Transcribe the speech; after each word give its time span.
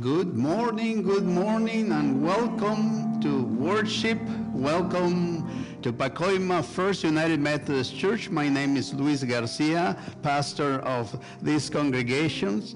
Good 0.00 0.34
morning, 0.34 1.02
good 1.02 1.26
morning, 1.26 1.92
and 1.92 2.24
welcome 2.24 3.20
to 3.20 3.42
worship. 3.44 4.18
Welcome 4.54 5.66
to 5.82 5.92
Pacoima 5.92 6.64
First 6.64 7.04
United 7.04 7.40
Methodist 7.40 7.94
Church. 7.94 8.30
My 8.30 8.48
name 8.48 8.78
is 8.78 8.94
Luis 8.94 9.22
Garcia, 9.22 9.98
pastor 10.22 10.78
of 10.78 11.22
these 11.42 11.68
congregations. 11.68 12.74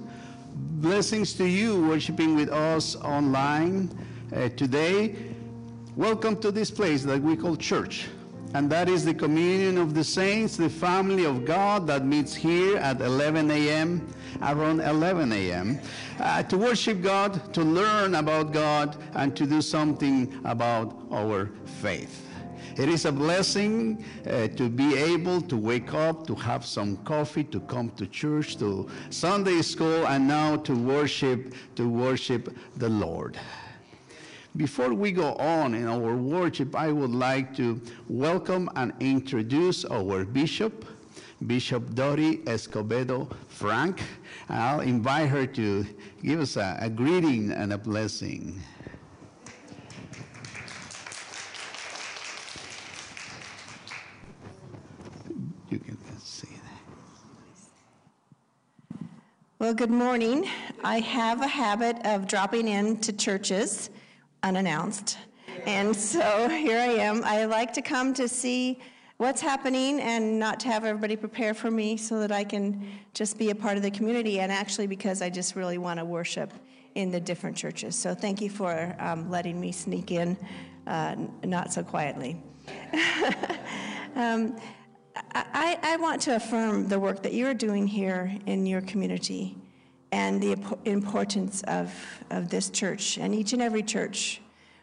Blessings 0.82 1.32
to 1.38 1.46
you 1.46 1.88
worshiping 1.88 2.36
with 2.36 2.50
us 2.50 2.96
online 2.96 3.88
uh, 4.34 4.50
today. 4.50 5.16
Welcome 5.96 6.36
to 6.42 6.52
this 6.52 6.70
place 6.70 7.02
that 7.04 7.22
we 7.22 7.34
call 7.34 7.56
church. 7.56 8.08
And 8.56 8.70
that 8.70 8.88
is 8.88 9.04
the 9.04 9.12
communion 9.12 9.76
of 9.76 9.92
the 9.92 10.02
saints, 10.02 10.56
the 10.56 10.70
family 10.70 11.26
of 11.26 11.44
God 11.44 11.86
that 11.88 12.06
meets 12.06 12.34
here 12.34 12.78
at 12.78 13.02
11 13.02 13.50
a.m 13.50 14.08
around 14.42 14.80
11 14.80 15.32
a.m. 15.32 15.78
Uh, 16.18 16.42
to 16.44 16.58
worship 16.58 17.02
God, 17.02 17.52
to 17.54 17.62
learn 17.62 18.14
about 18.14 18.52
God, 18.52 18.96
and 19.14 19.36
to 19.36 19.46
do 19.46 19.60
something 19.60 20.40
about 20.44 20.96
our 21.10 21.50
faith. 21.80 22.22
It 22.76 22.88
is 22.88 23.06
a 23.06 23.12
blessing 23.12 24.04
uh, 24.26 24.48
to 24.48 24.68
be 24.68 24.96
able 24.96 25.40
to 25.42 25.56
wake 25.56 25.94
up, 25.94 26.26
to 26.26 26.34
have 26.34 26.66
some 26.66 26.96
coffee, 27.04 27.44
to 27.44 27.60
come 27.60 27.90
to 27.96 28.06
church, 28.06 28.56
to 28.58 28.88
Sunday 29.08 29.62
school, 29.62 30.06
and 30.06 30.28
now 30.28 30.56
to 30.56 30.74
worship, 30.74 31.54
to 31.76 31.88
worship 31.88 32.54
the 32.76 32.88
Lord. 32.88 33.38
Before 34.56 34.94
we 34.94 35.12
go 35.12 35.34
on 35.34 35.74
in 35.74 35.86
our 35.86 36.16
worship, 36.16 36.74
I 36.74 36.90
would 36.90 37.10
like 37.10 37.54
to 37.56 37.78
welcome 38.08 38.70
and 38.74 38.94
introduce 39.00 39.84
our 39.84 40.24
bishop, 40.24 40.86
Bishop 41.46 41.94
Dottie 41.94 42.38
Escobedo 42.46 43.30
Frank. 43.48 44.00
I'll 44.48 44.80
invite 44.80 45.28
her 45.28 45.46
to 45.46 45.84
give 46.22 46.40
us 46.40 46.56
a, 46.56 46.78
a 46.80 46.88
greeting 46.88 47.52
and 47.52 47.74
a 47.74 47.78
blessing. 47.78 48.58
You 55.68 55.78
can 55.78 55.98
see 56.18 56.48
that. 58.88 59.04
Well, 59.58 59.74
good 59.74 59.90
morning. 59.90 60.48
I 60.82 61.00
have 61.00 61.42
a 61.42 61.48
habit 61.48 61.98
of 62.06 62.26
dropping 62.26 62.68
in 62.68 62.96
to 63.00 63.12
churches 63.12 63.90
unannounced. 64.46 65.18
And 65.66 65.94
so 65.94 66.48
here 66.48 66.78
I 66.78 66.92
am. 67.08 67.24
I 67.24 67.44
like 67.44 67.72
to 67.74 67.82
come 67.82 68.14
to 68.14 68.28
see 68.28 68.78
what's 69.16 69.40
happening 69.40 70.00
and 70.00 70.38
not 70.38 70.60
to 70.60 70.68
have 70.68 70.84
everybody 70.84 71.16
prepare 71.16 71.54
for 71.54 71.70
me 71.70 71.96
so 71.96 72.20
that 72.20 72.30
I 72.30 72.44
can 72.44 72.86
just 73.12 73.38
be 73.38 73.50
a 73.50 73.54
part 73.54 73.76
of 73.76 73.82
the 73.82 73.90
community 73.90 74.40
and 74.40 74.52
actually 74.52 74.86
because 74.86 75.22
I 75.22 75.30
just 75.30 75.56
really 75.56 75.78
want 75.78 75.98
to 75.98 76.04
worship 76.04 76.52
in 76.94 77.10
the 77.10 77.20
different 77.20 77.56
churches. 77.56 77.96
So 77.96 78.14
thank 78.14 78.40
you 78.40 78.50
for 78.50 78.94
um, 78.98 79.30
letting 79.30 79.60
me 79.60 79.72
sneak 79.72 80.12
in 80.12 80.36
uh, 80.86 81.16
not 81.44 81.72
so 81.72 81.82
quietly. 81.82 82.40
um, 84.14 84.56
I, 85.34 85.78
I, 85.82 85.96
want 85.96 86.20
to 86.22 86.36
affirm 86.36 86.88
the 86.88 86.98
work 86.98 87.22
that 87.22 87.32
you're 87.32 87.54
doing 87.54 87.86
here 87.86 88.36
in 88.46 88.66
your 88.66 88.82
community 88.82 89.56
and 90.12 90.42
the 90.42 90.56
importance 90.84 91.62
of, 91.64 91.92
of 92.30 92.48
this 92.48 92.70
church 92.70 93.18
and 93.18 93.34
each 93.34 93.52
and 93.52 93.62
every 93.62 93.82
church. 93.82 94.40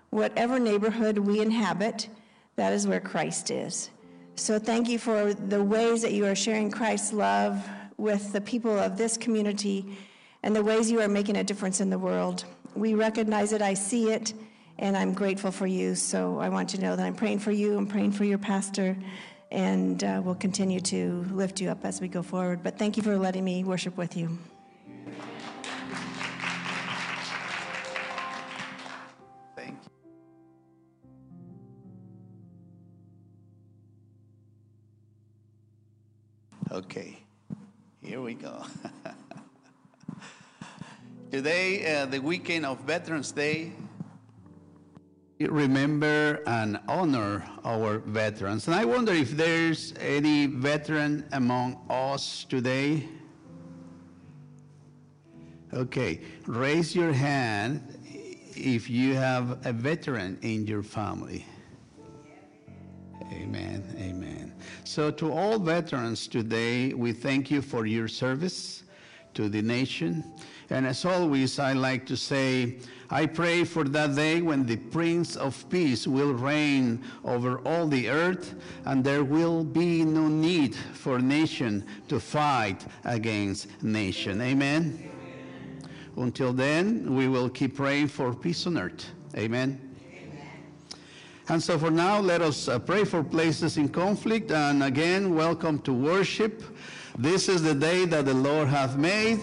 Whatever 0.09 0.59
neighborhood 0.59 1.17
we 1.17 1.39
inhabit, 1.39 2.07
that 2.55 2.73
is 2.73 2.87
where 2.87 2.99
Christ 2.99 3.49
is. 3.49 3.89
So 4.35 4.59
thank 4.59 4.89
you 4.89 4.99
for 4.99 5.33
the 5.33 5.63
ways 5.63 6.01
that 6.01 6.11
you 6.11 6.25
are 6.25 6.35
sharing 6.35 6.71
Christ's 6.71 7.13
love 7.13 7.67
with 7.97 8.33
the 8.33 8.41
people 8.41 8.77
of 8.77 8.97
this 8.97 9.17
community 9.17 9.97
and 10.41 10.55
the 10.55 10.63
ways 10.63 10.91
you 10.91 10.99
are 11.01 11.07
making 11.07 11.37
a 11.37 11.43
difference 11.43 11.79
in 11.79 11.89
the 11.89 11.97
world. 11.97 12.45
We 12.75 12.95
recognize 12.95 13.53
it, 13.53 13.61
I 13.61 13.75
see 13.75 14.09
it, 14.09 14.33
and 14.79 14.97
I'm 14.97 15.13
grateful 15.13 15.51
for 15.51 15.67
you. 15.67 15.95
So 15.95 16.39
I 16.39 16.49
want 16.49 16.73
you 16.73 16.79
to 16.79 16.85
know 16.85 16.95
that 16.95 17.05
I'm 17.05 17.15
praying 17.15 17.39
for 17.39 17.51
you, 17.51 17.77
I'm 17.77 17.87
praying 17.87 18.11
for 18.13 18.25
your 18.25 18.39
pastor, 18.39 18.97
and 19.51 20.03
uh, 20.03 20.21
we'll 20.23 20.35
continue 20.35 20.79
to 20.81 21.25
lift 21.31 21.61
you 21.61 21.69
up 21.69 21.85
as 21.85 22.01
we 22.01 22.07
go 22.07 22.23
forward. 22.23 22.63
But 22.63 22.77
thank 22.77 22.97
you 22.97 23.03
for 23.03 23.17
letting 23.17 23.45
me 23.45 23.63
worship 23.63 23.95
with 23.97 24.17
you. 24.17 24.37
Okay, 36.73 37.19
here 38.01 38.19
we 38.19 38.33
go. 38.33 38.65
Today, 41.31 41.95
uh, 41.95 42.07
the 42.07 42.17
weekend 42.17 42.65
of 42.65 42.79
Veterans 42.79 43.31
Day, 43.31 43.73
we 45.37 45.45
remember 45.45 46.41
and 46.47 46.79
honor 46.87 47.47
our 47.63 47.99
veterans. 47.99 48.65
And 48.65 48.75
I 48.75 48.85
wonder 48.85 49.13
if 49.13 49.37
there's 49.37 49.93
any 49.99 50.47
veteran 50.47 51.27
among 51.33 51.79
us 51.91 52.43
today. 52.49 53.07
Okay, 55.75 56.21
raise 56.47 56.95
your 56.95 57.13
hand 57.13 57.99
if 58.55 58.89
you 58.89 59.13
have 59.13 59.63
a 59.67 59.73
veteran 59.73 60.39
in 60.41 60.65
your 60.65 60.81
family. 60.81 61.45
Amen. 63.31 63.95
Amen. 63.99 64.52
So, 64.83 65.11
to 65.11 65.31
all 65.31 65.59
veterans 65.59 66.27
today, 66.27 66.93
we 66.93 67.13
thank 67.13 67.49
you 67.51 67.61
for 67.61 67.85
your 67.85 68.07
service 68.07 68.83
to 69.33 69.49
the 69.49 69.61
nation. 69.61 70.23
And 70.69 70.85
as 70.87 71.05
always, 71.05 71.59
I 71.59 71.73
like 71.73 72.05
to 72.07 72.17
say, 72.17 72.77
I 73.09 73.25
pray 73.25 73.63
for 73.63 73.83
that 73.83 74.15
day 74.15 74.41
when 74.41 74.65
the 74.65 74.77
Prince 74.77 75.35
of 75.35 75.69
Peace 75.69 76.07
will 76.07 76.33
reign 76.33 77.03
over 77.23 77.59
all 77.59 77.87
the 77.87 78.09
earth, 78.09 78.55
and 78.85 79.03
there 79.03 79.23
will 79.23 79.63
be 79.63 80.03
no 80.03 80.27
need 80.27 80.75
for 80.75 81.19
nation 81.19 81.85
to 82.07 82.19
fight 82.19 82.85
against 83.03 83.83
nation. 83.83 84.41
Amen. 84.41 84.97
Amen. 84.99 85.89
Until 86.17 86.53
then, 86.53 87.15
we 87.15 87.27
will 87.27 87.49
keep 87.49 87.75
praying 87.75 88.07
for 88.07 88.33
peace 88.33 88.65
on 88.65 88.77
earth. 88.77 89.05
Amen. 89.35 89.92
And 91.49 91.61
so 91.61 91.77
for 91.77 91.91
now, 91.91 92.19
let 92.19 92.41
us 92.41 92.67
uh, 92.69 92.79
pray 92.79 93.03
for 93.03 93.23
places 93.23 93.77
in 93.77 93.89
conflict. 93.89 94.51
And 94.51 94.83
again, 94.83 95.35
welcome 95.35 95.79
to 95.79 95.93
worship. 95.93 96.63
This 97.17 97.49
is 97.49 97.61
the 97.61 97.75
day 97.75 98.05
that 98.05 98.25
the 98.25 98.33
Lord 98.33 98.69
hath 98.69 98.95
made. 98.95 99.39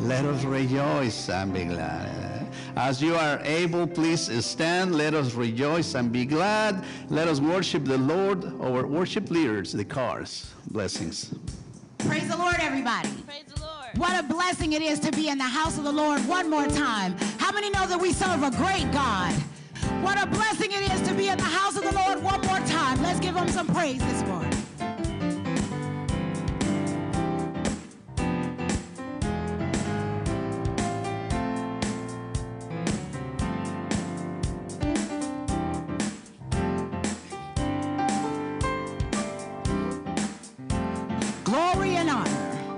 Let 0.00 0.24
us 0.24 0.42
rejoice 0.44 1.28
and 1.28 1.52
be 1.52 1.64
glad. 1.64 2.48
As 2.76 3.02
you 3.02 3.14
are 3.14 3.40
able, 3.42 3.86
please 3.86 4.30
stand. 4.44 4.94
Let 4.94 5.12
us 5.12 5.34
rejoice 5.34 5.94
and 5.94 6.10
be 6.10 6.24
glad. 6.24 6.84
Let 7.08 7.28
us 7.28 7.40
worship 7.40 7.84
the 7.84 7.98
Lord, 7.98 8.44
our 8.60 8.86
worship 8.86 9.30
leaders, 9.30 9.72
the 9.72 9.84
cars. 9.84 10.54
Blessings. 10.70 11.34
Praise 11.98 12.28
the 12.28 12.36
Lord, 12.36 12.56
everybody. 12.58 13.10
Praise 13.26 13.44
the 13.54 13.60
Lord. 13.60 13.98
What 13.98 14.18
a 14.18 14.26
blessing 14.26 14.72
it 14.72 14.82
is 14.82 14.98
to 15.00 15.10
be 15.12 15.28
in 15.28 15.38
the 15.38 15.44
house 15.44 15.76
of 15.76 15.84
the 15.84 15.92
Lord 15.92 16.20
one 16.26 16.48
more 16.48 16.66
time. 16.66 17.16
How 17.38 17.52
many 17.52 17.68
know 17.70 17.86
that 17.86 18.00
we 18.00 18.12
serve 18.12 18.42
a 18.42 18.50
great 18.50 18.90
God? 18.92 19.34
What 20.02 20.22
a 20.22 20.26
blessing 20.26 20.70
it 20.72 20.92
is 20.92 21.00
to 21.08 21.14
be 21.14 21.28
in 21.28 21.38
the 21.38 21.44
house 21.44 21.76
of 21.76 21.82
the 21.84 21.92
Lord 21.92 22.22
one 22.22 22.40
more 22.42 22.60
time. 22.60 23.02
Let's 23.02 23.20
give 23.20 23.36
him 23.36 23.48
some 23.48 23.66
praise 23.66 24.00
this 24.00 24.22
morning. 24.26 24.52
Glory 41.44 41.96
and 41.96 42.10
honor. 42.10 42.76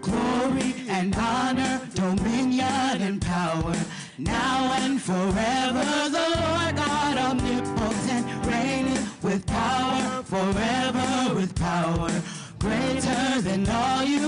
Glory 0.00 0.74
and 0.88 1.14
honor, 1.16 1.80
dominion 1.94 3.02
and 3.02 3.20
power 3.20 3.74
now 4.18 4.73
forever. 5.04 5.84
The 6.08 6.26
Lord 6.40 6.76
God 6.76 7.18
omnipotent, 7.18 8.24
reigning 8.46 9.06
with 9.22 9.46
power, 9.46 10.22
forever 10.22 11.34
with 11.34 11.54
power. 11.54 12.10
Greater 12.58 13.42
than 13.42 13.68
all 13.68 14.02
you 14.02 14.23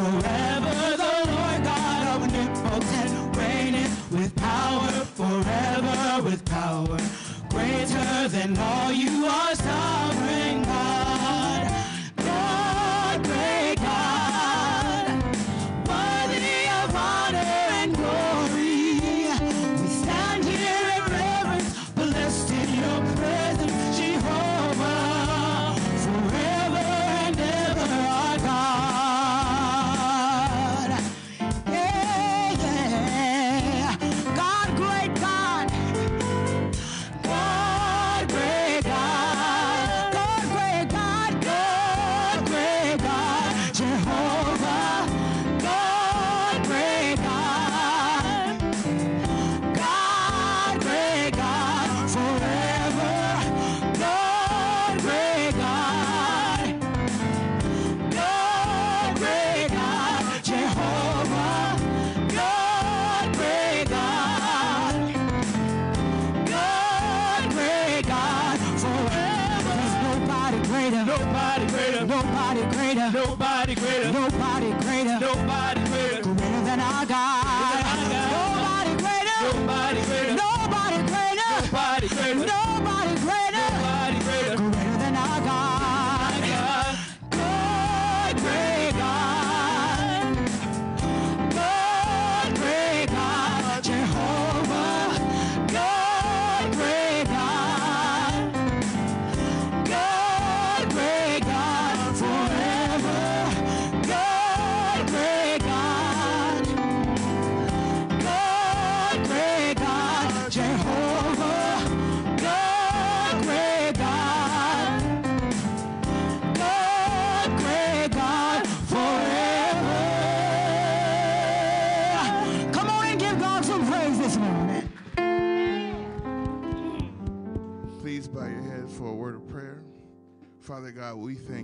forever. 0.00 0.74
The 1.02 1.14
Lord 1.32 1.60
God 1.64 2.02
omnipotent 2.14 3.36
reigneth 3.36 3.94
with 4.10 4.34
power 4.36 4.90
forever, 5.18 6.22
with 6.22 6.42
power 6.46 6.98
greater 7.50 8.28
than 8.28 8.56
all 8.56 8.92
you 8.92 9.26
are. 9.26 9.49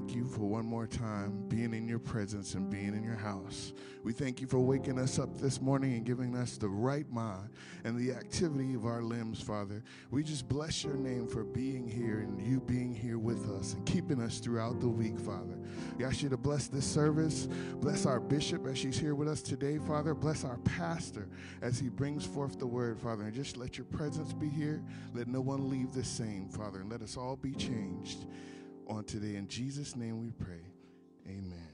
Thank 0.07 0.19
you 0.19 0.25
for 0.25 0.43
one 0.43 0.65
more 0.65 0.87
time 0.87 1.33
being 1.49 1.75
in 1.75 1.89
your 1.89 1.99
presence 1.99 2.55
and 2.55 2.71
being 2.71 2.95
in 2.95 3.03
your 3.03 3.17
house. 3.17 3.73
We 4.05 4.13
thank 4.13 4.41
you 4.41 4.47
for 4.47 4.61
waking 4.61 5.01
us 5.01 5.19
up 5.19 5.37
this 5.37 5.61
morning 5.61 5.95
and 5.95 6.07
giving 6.07 6.37
us 6.37 6.57
the 6.57 6.69
right 6.69 7.11
mind 7.11 7.49
and 7.83 7.99
the 7.99 8.13
activity 8.13 8.75
of 8.75 8.87
our 8.87 9.03
limbs, 9.03 9.41
Father. 9.41 9.83
We 10.13 10.23
just 10.23 10.49
bless 10.49 10.85
your 10.85 10.95
name 10.95 11.27
for 11.27 11.43
being 11.43 11.89
here 11.89 12.21
and 12.21 12.41
you 12.41 12.61
being 12.61 12.95
here 12.95 13.19
with 13.19 13.51
us 13.51 13.75
and 13.75 13.85
keeping 13.85 14.23
us 14.23 14.39
throughout 14.39 14.79
the 14.79 14.89
week, 14.89 15.19
Father. 15.19 15.59
We 15.99 16.05
ask 16.05 16.23
you 16.23 16.29
to 16.29 16.37
bless 16.37 16.69
this 16.69 16.87
service. 16.87 17.49
Bless 17.81 18.07
our 18.07 18.21
bishop 18.21 18.65
as 18.69 18.79
she's 18.79 19.01
here 19.01 19.17
with 19.17 19.27
us 19.27 19.43
today, 19.43 19.79
Father. 19.79 20.15
Bless 20.15 20.45
our 20.45 20.59
pastor 20.59 21.29
as 21.63 21.81
he 21.81 21.89
brings 21.89 22.25
forth 22.25 22.61
the 22.61 22.67
word, 22.67 23.01
Father. 23.01 23.25
And 23.25 23.35
just 23.35 23.57
let 23.57 23.77
your 23.77 23.87
presence 23.87 24.33
be 24.33 24.49
here. 24.49 24.85
Let 25.15 25.27
no 25.27 25.41
one 25.41 25.69
leave 25.69 25.93
the 25.93 26.05
same, 26.05 26.49
Father. 26.49 26.79
And 26.79 26.93
let 26.93 27.03
us 27.03 27.17
all 27.17 27.35
be 27.35 27.55
changed 27.55 28.27
on 28.87 29.05
today. 29.05 29.37
In 29.37 29.49
Jesus' 29.49 29.97
name 29.97 30.21
we 30.21 30.31
pray. 30.31 30.63
Amen. 31.27 31.67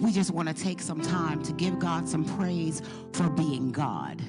we 0.00 0.14
just 0.14 0.30
want 0.30 0.48
to 0.48 0.54
take 0.54 0.80
some 0.80 1.00
time 1.00 1.42
to 1.42 1.52
give 1.52 1.78
God 1.78 2.08
some 2.08 2.24
praise 2.24 2.82
for 3.12 3.28
being 3.28 3.70
God. 3.70 4.20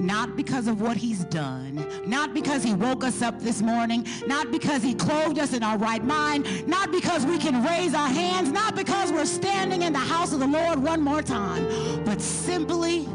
Not 0.00 0.36
because 0.36 0.68
of 0.68 0.80
what 0.80 0.96
he's 0.96 1.24
done, 1.24 1.84
not 2.06 2.32
because 2.32 2.62
he 2.62 2.72
woke 2.74 3.02
us 3.02 3.20
up 3.20 3.40
this 3.40 3.60
morning, 3.60 4.06
not 4.26 4.52
because 4.52 4.82
he 4.82 4.94
clothed 4.94 5.38
us 5.38 5.52
in 5.52 5.62
our 5.62 5.76
right 5.76 6.04
mind, 6.04 6.66
not 6.68 6.92
because 6.92 7.26
we 7.26 7.38
can 7.38 7.64
raise 7.64 7.94
our 7.94 8.08
hands, 8.08 8.50
not 8.52 8.76
because 8.76 9.10
we're 9.10 9.26
standing 9.26 9.82
in 9.82 9.92
the 9.92 9.98
house 9.98 10.32
of 10.32 10.40
the 10.40 10.46
Lord 10.46 10.78
one 10.78 11.00
more 11.00 11.22
time, 11.22 12.04
but 12.04 12.20
simply 12.20 13.06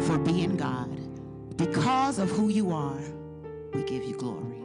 for 0.00 0.18
being 0.18 0.56
God. 0.56 0.90
Because 1.56 2.18
of 2.18 2.30
who 2.30 2.48
you 2.48 2.72
are, 2.72 3.00
we 3.72 3.82
give 3.82 4.04
you 4.04 4.16
glory. 4.16 4.63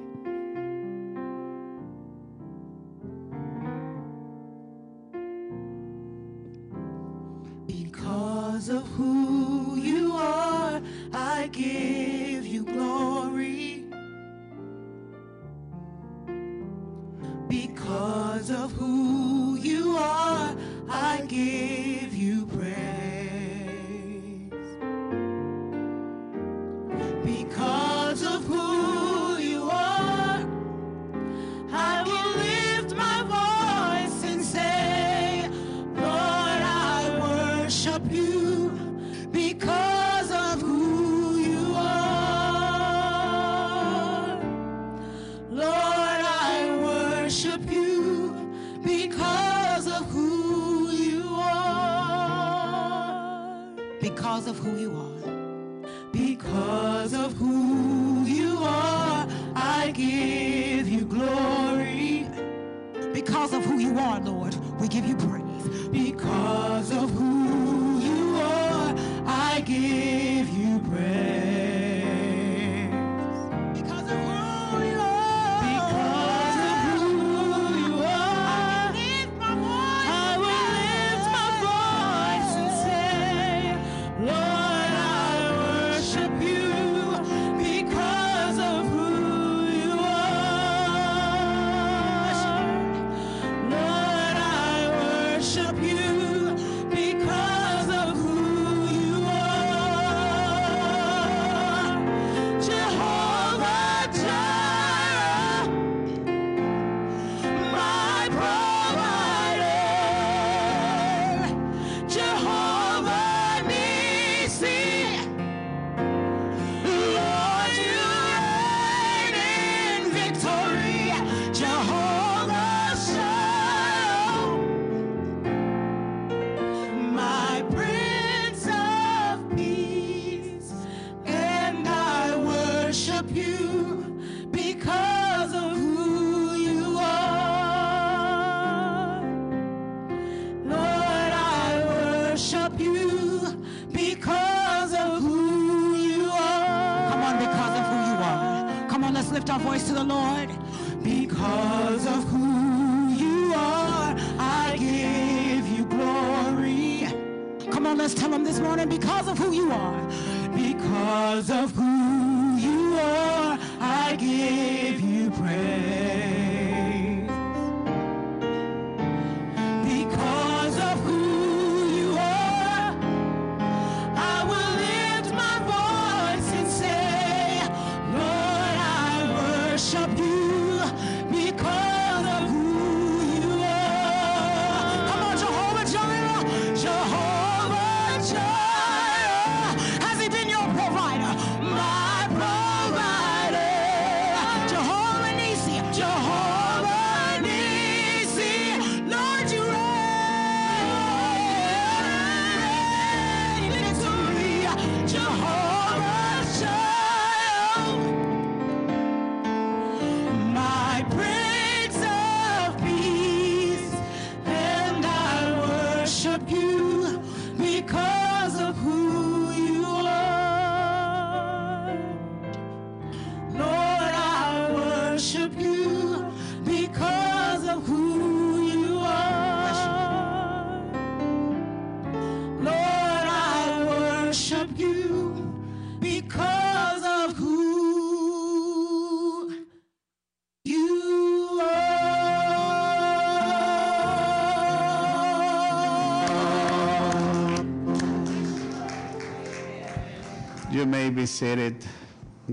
Be 251.20 251.26
seated. 251.26 251.86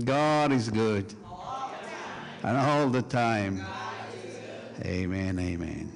God 0.03 0.51
is 0.51 0.69
good. 0.69 1.13
And 2.43 2.57
all 2.57 2.89
the 2.89 3.01
time. 3.01 3.65
Amen, 4.83 5.39
amen. 5.39 5.89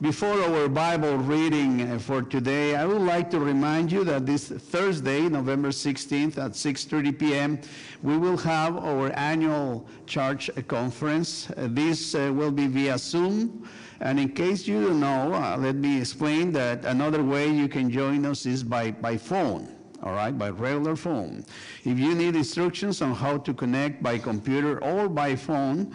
Before 0.00 0.40
our 0.42 0.68
Bible 0.68 1.16
reading 1.16 1.90
uh, 1.90 1.98
for 1.98 2.22
today, 2.22 2.76
I 2.76 2.84
would 2.84 3.02
like 3.02 3.30
to 3.32 3.40
remind 3.40 3.90
you 3.90 4.04
that 4.04 4.26
this 4.26 4.46
Thursday, 4.48 5.22
November 5.28 5.70
16th 5.70 6.38
at 6.38 6.52
6:30 6.52 7.18
p.m., 7.18 7.60
we 8.04 8.16
will 8.16 8.36
have 8.36 8.76
our 8.76 9.10
annual 9.18 9.88
church 10.06 10.50
conference. 10.68 11.50
Uh, 11.50 11.66
This 11.68 12.14
uh, 12.14 12.30
will 12.32 12.52
be 12.52 12.68
via 12.68 12.96
Zoom. 12.96 13.68
And 13.98 14.20
in 14.20 14.28
case 14.28 14.68
you 14.68 14.86
don't 14.86 15.00
know, 15.00 15.58
let 15.58 15.74
me 15.74 15.98
explain 15.98 16.52
that 16.52 16.84
another 16.84 17.24
way 17.24 17.50
you 17.50 17.66
can 17.66 17.90
join 17.90 18.24
us 18.24 18.46
is 18.46 18.62
by, 18.62 18.92
by 18.92 19.16
phone 19.16 19.75
all 20.02 20.12
right, 20.12 20.36
by 20.36 20.50
regular 20.50 20.96
phone. 20.96 21.44
If 21.84 21.98
you 21.98 22.14
need 22.14 22.36
instructions 22.36 23.02
on 23.02 23.14
how 23.14 23.38
to 23.38 23.54
connect 23.54 24.02
by 24.02 24.18
computer 24.18 24.82
or 24.82 25.08
by 25.08 25.36
phone, 25.36 25.94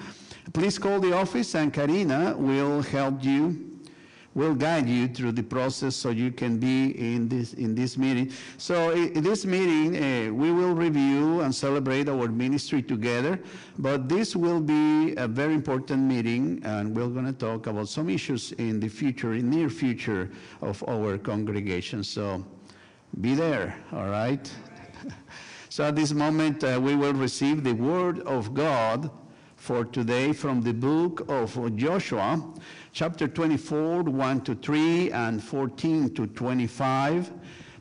please 0.53 0.77
call 0.77 0.99
the 0.99 1.13
office 1.13 1.55
and 1.55 1.73
Karina 1.73 2.35
will 2.37 2.81
help 2.81 3.23
you 3.23 3.71
will 4.33 4.55
guide 4.55 4.87
you 4.87 5.07
through 5.07 5.33
the 5.33 5.43
process 5.43 5.95
so 5.95 6.09
you 6.09 6.31
can 6.31 6.57
be 6.57 6.91
in 6.91 7.27
this 7.27 7.53
in 7.53 7.75
this 7.75 7.97
meeting. 7.97 8.31
So 8.57 8.91
in 8.91 9.23
this 9.23 9.45
meeting, 9.45 9.95
uh, 9.95 10.33
we 10.33 10.51
will 10.51 10.73
review 10.73 11.41
and 11.41 11.53
celebrate 11.53 12.07
our 12.07 12.27
ministry 12.29 12.81
together. 12.81 13.39
But 13.77 14.07
this 14.07 14.35
will 14.35 14.61
be 14.61 15.15
a 15.15 15.27
very 15.27 15.53
important 15.53 16.03
meeting, 16.03 16.61
and 16.63 16.95
we're 16.95 17.07
going 17.07 17.25
to 17.25 17.33
talk 17.33 17.67
about 17.67 17.89
some 17.89 18.09
issues 18.09 18.51
in 18.53 18.79
the 18.79 18.87
future, 18.87 19.33
in 19.33 19.49
near 19.49 19.69
future 19.69 20.31
of 20.61 20.83
our 20.87 21.17
congregation. 21.17 22.03
So 22.03 22.45
be 23.19 23.35
there, 23.35 23.75
all 23.91 24.07
right? 24.07 24.49
so 25.69 25.83
at 25.83 25.95
this 25.95 26.13
moment, 26.13 26.63
uh, 26.63 26.79
we 26.81 26.95
will 26.95 27.13
receive 27.13 27.63
the 27.63 27.73
word 27.73 28.19
of 28.21 28.53
God 28.53 29.11
for 29.57 29.85
today 29.85 30.33
from 30.33 30.61
the 30.61 30.73
book 30.73 31.25
of 31.29 31.75
Joshua, 31.75 32.41
chapter 32.93 33.27
24, 33.27 34.03
1 34.03 34.41
to 34.41 34.55
3, 34.55 35.11
and 35.11 35.43
14 35.43 36.13
to 36.15 36.27
25. 36.27 37.31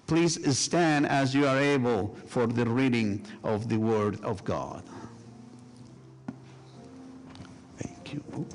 Please 0.07 0.59
stand 0.59 1.07
as 1.07 1.35
you 1.35 1.47
are 1.47 1.59
able 1.59 2.17
for 2.27 2.47
the 2.47 2.67
reading 2.67 3.25
of 3.45 3.69
the 3.69 3.77
word 3.79 4.23
of 4.25 4.45
God. 4.45 4.83
Thank 7.79 8.15
you. 8.15 8.47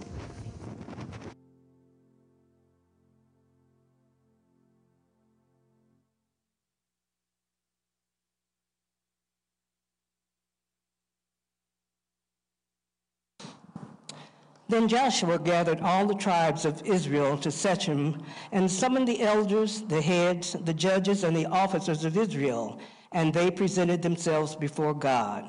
Then 14.67 14.87
Joshua 14.87 15.37
gathered 15.37 15.79
all 15.81 16.07
the 16.07 16.15
tribes 16.15 16.65
of 16.65 16.81
Israel 16.85 17.37
to 17.39 17.51
Shechem 17.51 18.23
and 18.51 18.69
summoned 18.69 19.07
the 19.07 19.21
elders, 19.21 19.81
the 19.83 20.01
heads, 20.01 20.53
the 20.63 20.73
judges, 20.73 21.23
and 21.23 21.35
the 21.35 21.45
officers 21.45 22.03
of 22.03 22.17
Israel, 22.17 22.79
and 23.11 23.31
they 23.31 23.51
presented 23.51 24.01
themselves 24.01 24.55
before 24.55 24.95
God. 24.95 25.47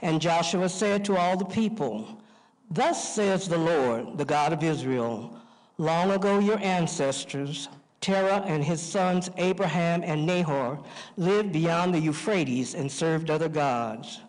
And 0.00 0.20
Joshua 0.20 0.68
said 0.68 1.04
to 1.04 1.16
all 1.16 1.36
the 1.36 1.44
people, 1.44 2.22
Thus 2.70 3.14
says 3.14 3.46
the 3.46 3.58
Lord, 3.58 4.16
the 4.16 4.24
God 4.24 4.54
of 4.54 4.62
Israel, 4.62 5.38
long 5.76 6.10
ago 6.10 6.38
your 6.38 6.58
ancestors, 6.60 7.68
Terah 8.00 8.42
and 8.46 8.64
his 8.64 8.80
sons 8.80 9.30
Abraham 9.36 10.02
and 10.02 10.26
Nahor, 10.26 10.82
lived 11.18 11.52
beyond 11.52 11.94
the 11.94 12.00
Euphrates 12.00 12.74
and 12.74 12.90
served 12.90 13.30
other 13.30 13.48
gods. 13.48 14.20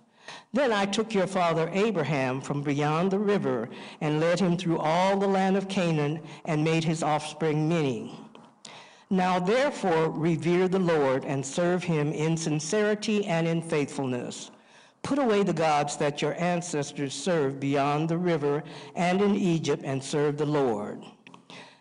Then 0.54 0.72
I 0.72 0.86
took 0.86 1.16
your 1.16 1.26
father 1.26 1.68
Abraham 1.74 2.40
from 2.40 2.62
beyond 2.62 3.10
the 3.10 3.18
river 3.18 3.70
and 4.02 4.20
led 4.20 4.40
him 4.40 4.56
through 4.56 4.78
all 4.78 5.18
the 5.18 5.28
land 5.28 5.58
of 5.58 5.68
Canaan 5.68 6.22
and 6.46 6.64
made 6.64 6.84
his 6.84 7.02
offspring 7.02 7.68
many. 7.68 8.16
Now 9.10 9.40
therefore 9.40 10.12
revere 10.12 10.68
the 10.68 10.78
Lord 10.78 11.26
and 11.26 11.44
serve 11.44 11.84
him 11.84 12.12
in 12.12 12.38
sincerity 12.38 13.26
and 13.26 13.48
in 13.48 13.64
faithfulness. 13.64 14.52
Put 15.02 15.18
away 15.18 15.42
the 15.42 15.54
gods 15.54 15.98
that 15.98 16.22
your 16.22 16.40
ancestors 16.40 17.16
served 17.16 17.60
beyond 17.60 18.08
the 18.08 18.18
river 18.18 18.64
and 18.96 19.22
in 19.22 19.36
Egypt 19.36 19.82
and 19.84 20.04
serve 20.04 20.38
the 20.38 20.46
Lord. 20.46 21.04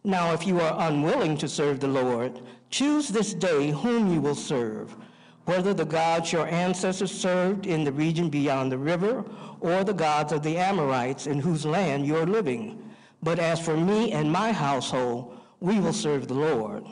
Now 0.03 0.33
if 0.33 0.47
you 0.47 0.61
are 0.61 0.89
unwilling 0.89 1.37
to 1.39 1.49
serve 1.49 1.79
the 1.79 1.89
Lord, 1.89 2.41
choose 2.71 3.09
this 3.09 3.35
day 3.35 3.71
whom 3.71 4.13
you 4.13 4.21
will 4.23 4.35
serve 4.35 4.97
whether 5.45 5.75
the 5.75 5.85
gods 5.85 6.33
your 6.33 6.47
ancestors 6.47 7.11
served 7.11 7.67
in 7.67 7.85
the 7.85 7.93
region 7.93 8.29
beyond 8.29 8.71
the 8.71 8.79
river, 8.79 9.25
or 9.61 9.85
the 9.85 9.93
gods 9.93 10.33
of 10.33 10.43
the 10.43 10.57
Amorites 10.57 11.27
in 11.27 11.39
whose 11.39 11.65
land 11.65 12.07
you 12.07 12.17
are 12.17 12.27
living. 12.27 12.91
But 13.23 13.39
as 13.39 13.61
for 13.61 13.77
me 13.77 14.13
and 14.13 14.31
my 14.31 14.53
household, 14.53 15.39
we 15.61 15.79
will 15.79 15.93
serve 15.93 16.29
the 16.29 16.35
Lord. 16.35 16.85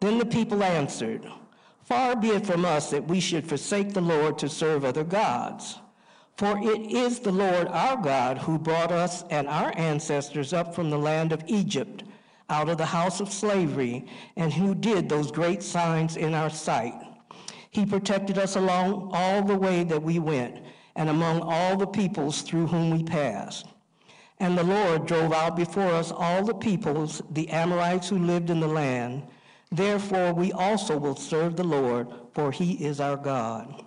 Then 0.00 0.18
the 0.18 0.26
people 0.26 0.62
answered, 0.62 1.26
Far 1.84 2.16
be 2.16 2.28
it 2.28 2.46
from 2.46 2.64
us 2.64 2.90
that 2.90 3.06
we 3.06 3.20
should 3.20 3.46
forsake 3.46 3.92
the 3.92 4.00
Lord 4.00 4.38
to 4.38 4.48
serve 4.48 4.84
other 4.84 5.04
gods. 5.04 5.78
For 6.36 6.58
it 6.58 6.90
is 6.90 7.20
the 7.20 7.32
Lord 7.32 7.68
our 7.68 7.96
God 7.96 8.38
who 8.38 8.58
brought 8.58 8.90
us 8.90 9.22
and 9.30 9.46
our 9.46 9.72
ancestors 9.76 10.52
up 10.52 10.74
from 10.74 10.90
the 10.90 10.98
land 10.98 11.32
of 11.32 11.44
Egypt, 11.46 12.04
out 12.50 12.68
of 12.68 12.78
the 12.78 12.86
house 12.86 13.20
of 13.20 13.32
slavery, 13.32 14.06
and 14.36 14.52
who 14.52 14.74
did 14.74 15.08
those 15.08 15.30
great 15.30 15.62
signs 15.62 16.16
in 16.16 16.34
our 16.34 16.50
sight. 16.50 16.94
He 17.74 17.84
protected 17.84 18.38
us 18.38 18.54
along 18.54 19.10
all 19.12 19.42
the 19.42 19.58
way 19.58 19.82
that 19.82 20.00
we 20.00 20.20
went, 20.20 20.64
and 20.94 21.08
among 21.08 21.40
all 21.40 21.76
the 21.76 21.88
peoples 21.88 22.42
through 22.42 22.68
whom 22.68 22.90
we 22.90 23.02
passed. 23.02 23.66
And 24.38 24.56
the 24.56 24.62
Lord 24.62 25.06
drove 25.06 25.32
out 25.32 25.56
before 25.56 25.90
us 25.90 26.12
all 26.12 26.44
the 26.44 26.54
peoples, 26.54 27.20
the 27.32 27.50
Amorites 27.50 28.08
who 28.08 28.18
lived 28.18 28.50
in 28.50 28.60
the 28.60 28.68
land. 28.68 29.24
Therefore 29.72 30.32
we 30.32 30.52
also 30.52 30.96
will 30.96 31.16
serve 31.16 31.56
the 31.56 31.64
Lord, 31.64 32.06
for 32.32 32.52
he 32.52 32.74
is 32.74 33.00
our 33.00 33.16
God. 33.16 33.84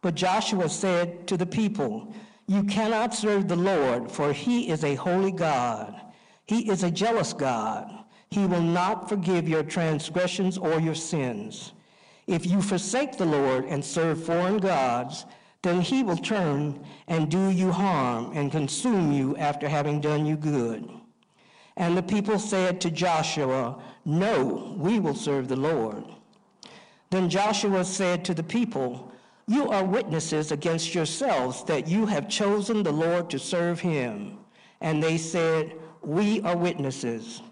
But 0.00 0.14
Joshua 0.14 0.70
said 0.70 1.26
to 1.26 1.36
the 1.36 1.44
people, 1.44 2.14
You 2.46 2.62
cannot 2.62 3.14
serve 3.14 3.48
the 3.48 3.56
Lord, 3.56 4.10
for 4.10 4.32
he 4.32 4.70
is 4.70 4.82
a 4.82 4.94
holy 4.94 5.32
God. 5.32 6.00
He 6.46 6.70
is 6.70 6.84
a 6.84 6.90
jealous 6.90 7.34
God. 7.34 7.92
He 8.30 8.46
will 8.46 8.62
not 8.62 9.10
forgive 9.10 9.46
your 9.46 9.62
transgressions 9.62 10.56
or 10.56 10.80
your 10.80 10.94
sins. 10.94 11.74
If 12.30 12.46
you 12.46 12.62
forsake 12.62 13.16
the 13.16 13.26
Lord 13.26 13.64
and 13.64 13.84
serve 13.84 14.22
foreign 14.22 14.58
gods, 14.58 15.26
then 15.62 15.80
he 15.80 16.04
will 16.04 16.16
turn 16.16 16.86
and 17.08 17.28
do 17.28 17.50
you 17.50 17.72
harm 17.72 18.30
and 18.36 18.52
consume 18.52 19.10
you 19.10 19.36
after 19.36 19.68
having 19.68 20.00
done 20.00 20.24
you 20.24 20.36
good. 20.36 20.88
And 21.76 21.96
the 21.96 22.04
people 22.04 22.38
said 22.38 22.80
to 22.82 22.90
Joshua, 22.92 23.82
No, 24.04 24.76
we 24.78 25.00
will 25.00 25.16
serve 25.16 25.48
the 25.48 25.56
Lord. 25.56 26.04
Then 27.10 27.28
Joshua 27.28 27.84
said 27.84 28.24
to 28.26 28.32
the 28.32 28.44
people, 28.44 29.10
You 29.48 29.68
are 29.68 29.84
witnesses 29.84 30.52
against 30.52 30.94
yourselves 30.94 31.64
that 31.64 31.88
you 31.88 32.06
have 32.06 32.28
chosen 32.28 32.84
the 32.84 32.92
Lord 32.92 33.28
to 33.30 33.40
serve 33.40 33.80
him. 33.80 34.38
And 34.80 35.02
they 35.02 35.18
said, 35.18 35.74
We 36.00 36.42
are 36.42 36.56
witnesses. 36.56 37.42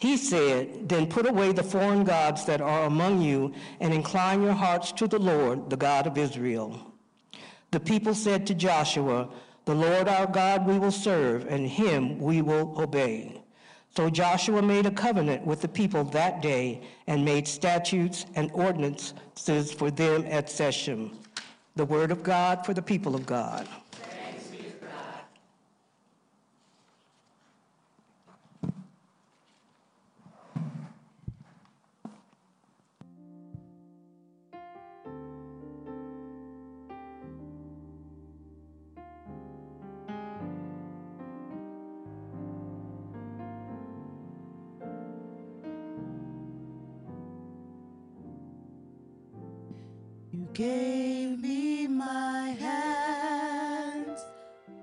He 0.00 0.16
said, 0.16 0.88
Then 0.88 1.08
put 1.08 1.28
away 1.28 1.52
the 1.52 1.62
foreign 1.62 2.04
gods 2.04 2.46
that 2.46 2.62
are 2.62 2.84
among 2.84 3.20
you 3.20 3.52
and 3.80 3.92
incline 3.92 4.42
your 4.42 4.54
hearts 4.54 4.92
to 4.92 5.06
the 5.06 5.18
Lord, 5.18 5.68
the 5.68 5.76
God 5.76 6.06
of 6.06 6.16
Israel. 6.16 6.90
The 7.70 7.80
people 7.80 8.14
said 8.14 8.46
to 8.46 8.54
Joshua, 8.54 9.28
The 9.66 9.74
Lord 9.74 10.08
our 10.08 10.26
God 10.26 10.66
we 10.66 10.78
will 10.78 10.90
serve, 10.90 11.46
and 11.48 11.68
him 11.68 12.18
we 12.18 12.40
will 12.40 12.80
obey. 12.80 13.42
So 13.94 14.08
Joshua 14.08 14.62
made 14.62 14.86
a 14.86 14.90
covenant 14.90 15.44
with 15.44 15.60
the 15.60 15.68
people 15.68 16.04
that 16.04 16.40
day 16.40 16.80
and 17.06 17.22
made 17.22 17.46
statutes 17.46 18.24
and 18.36 18.50
ordinances 18.54 19.70
for 19.70 19.90
them 19.90 20.24
at 20.30 20.48
Shechem. 20.48 21.18
The 21.76 21.84
word 21.84 22.10
of 22.10 22.22
God 22.22 22.64
for 22.64 22.72
the 22.72 22.80
people 22.80 23.14
of 23.14 23.26
God. 23.26 23.68
Gave 50.60 51.40
me 51.40 51.86
my 51.86 52.50
hands 52.60 54.20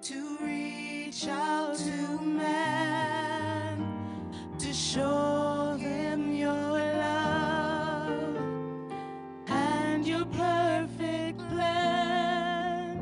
to 0.02 0.36
reach 0.42 1.28
out 1.28 1.76
to 1.78 2.20
man, 2.20 3.86
to 4.58 4.74
show 4.74 5.78
him 5.80 6.34
your 6.34 6.72
love 7.06 8.38
and 9.46 10.08
your 10.08 10.26
perfect 10.26 11.38
plan. 11.52 12.98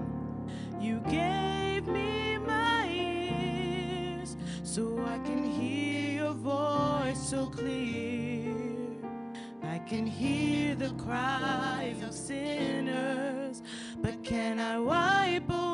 You 0.82 1.00
gave 1.10 1.88
me 1.88 2.38
my 2.40 2.90
ears 2.92 4.36
so 4.64 5.00
I 5.08 5.18
can 5.20 5.46
hear 5.50 6.24
your 6.24 6.34
voice 6.34 7.30
so 7.30 7.46
clear. 7.46 8.52
I 9.64 9.78
can 9.88 10.06
hear 10.06 10.55
the 10.88 11.04
cries 11.04 12.04
of 12.04 12.14
sinners, 12.14 13.64
but 14.04 14.24
can 14.24 14.60
I 14.60 14.78
wipe 14.78 15.50
away 15.50 15.65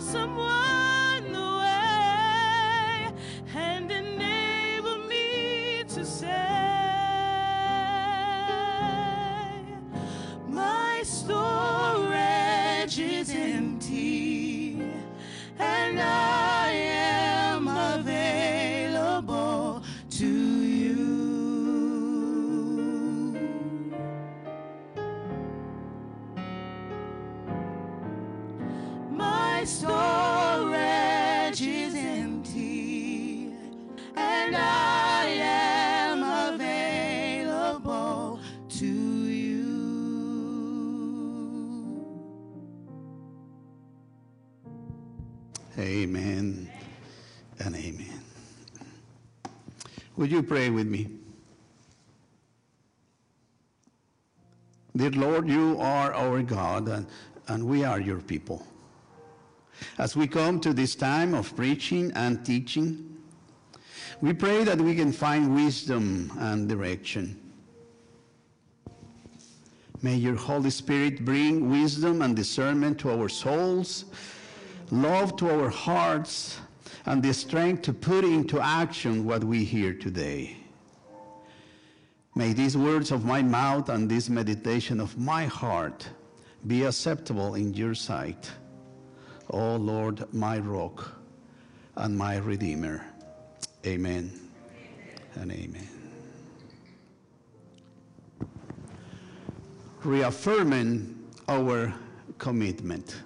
someone 0.00 0.81
Would 50.22 50.30
you 50.30 50.44
pray 50.44 50.70
with 50.70 50.86
me? 50.86 51.08
Dear 54.94 55.10
Lord, 55.10 55.48
you 55.48 55.76
are 55.80 56.14
our 56.14 56.44
God 56.44 56.86
and, 56.86 57.08
and 57.48 57.66
we 57.66 57.82
are 57.82 57.98
your 57.98 58.20
people. 58.20 58.64
As 59.98 60.14
we 60.14 60.28
come 60.28 60.60
to 60.60 60.72
this 60.72 60.94
time 60.94 61.34
of 61.34 61.56
preaching 61.56 62.12
and 62.14 62.46
teaching, 62.46 63.16
we 64.20 64.32
pray 64.32 64.62
that 64.62 64.80
we 64.80 64.94
can 64.94 65.10
find 65.10 65.56
wisdom 65.56 66.30
and 66.38 66.68
direction. 66.68 67.36
May 70.02 70.14
your 70.14 70.36
Holy 70.36 70.70
Spirit 70.70 71.24
bring 71.24 71.68
wisdom 71.68 72.22
and 72.22 72.36
discernment 72.36 73.00
to 73.00 73.10
our 73.10 73.28
souls, 73.28 74.04
love 74.92 75.34
to 75.38 75.50
our 75.50 75.68
hearts, 75.68 76.60
and 77.06 77.22
the 77.22 77.34
strength 77.34 77.82
to 77.82 77.92
put 77.92 78.24
into 78.24 78.60
action 78.60 79.24
what 79.24 79.42
we 79.44 79.64
hear 79.64 79.92
today. 79.92 80.56
May 82.34 82.52
these 82.52 82.76
words 82.76 83.10
of 83.10 83.24
my 83.24 83.42
mouth 83.42 83.88
and 83.88 84.08
this 84.08 84.30
meditation 84.30 85.00
of 85.00 85.18
my 85.18 85.46
heart 85.46 86.08
be 86.66 86.84
acceptable 86.84 87.56
in 87.56 87.74
your 87.74 87.94
sight. 87.94 88.50
O 89.50 89.76
Lord, 89.76 90.32
my 90.32 90.58
rock 90.58 91.20
and 91.96 92.16
my 92.16 92.38
redeemer. 92.38 93.04
Amen 93.84 94.32
and 95.34 95.52
amen. 95.52 95.88
Reaffirming 100.04 101.18
our 101.48 101.92
commitment. 102.38 103.16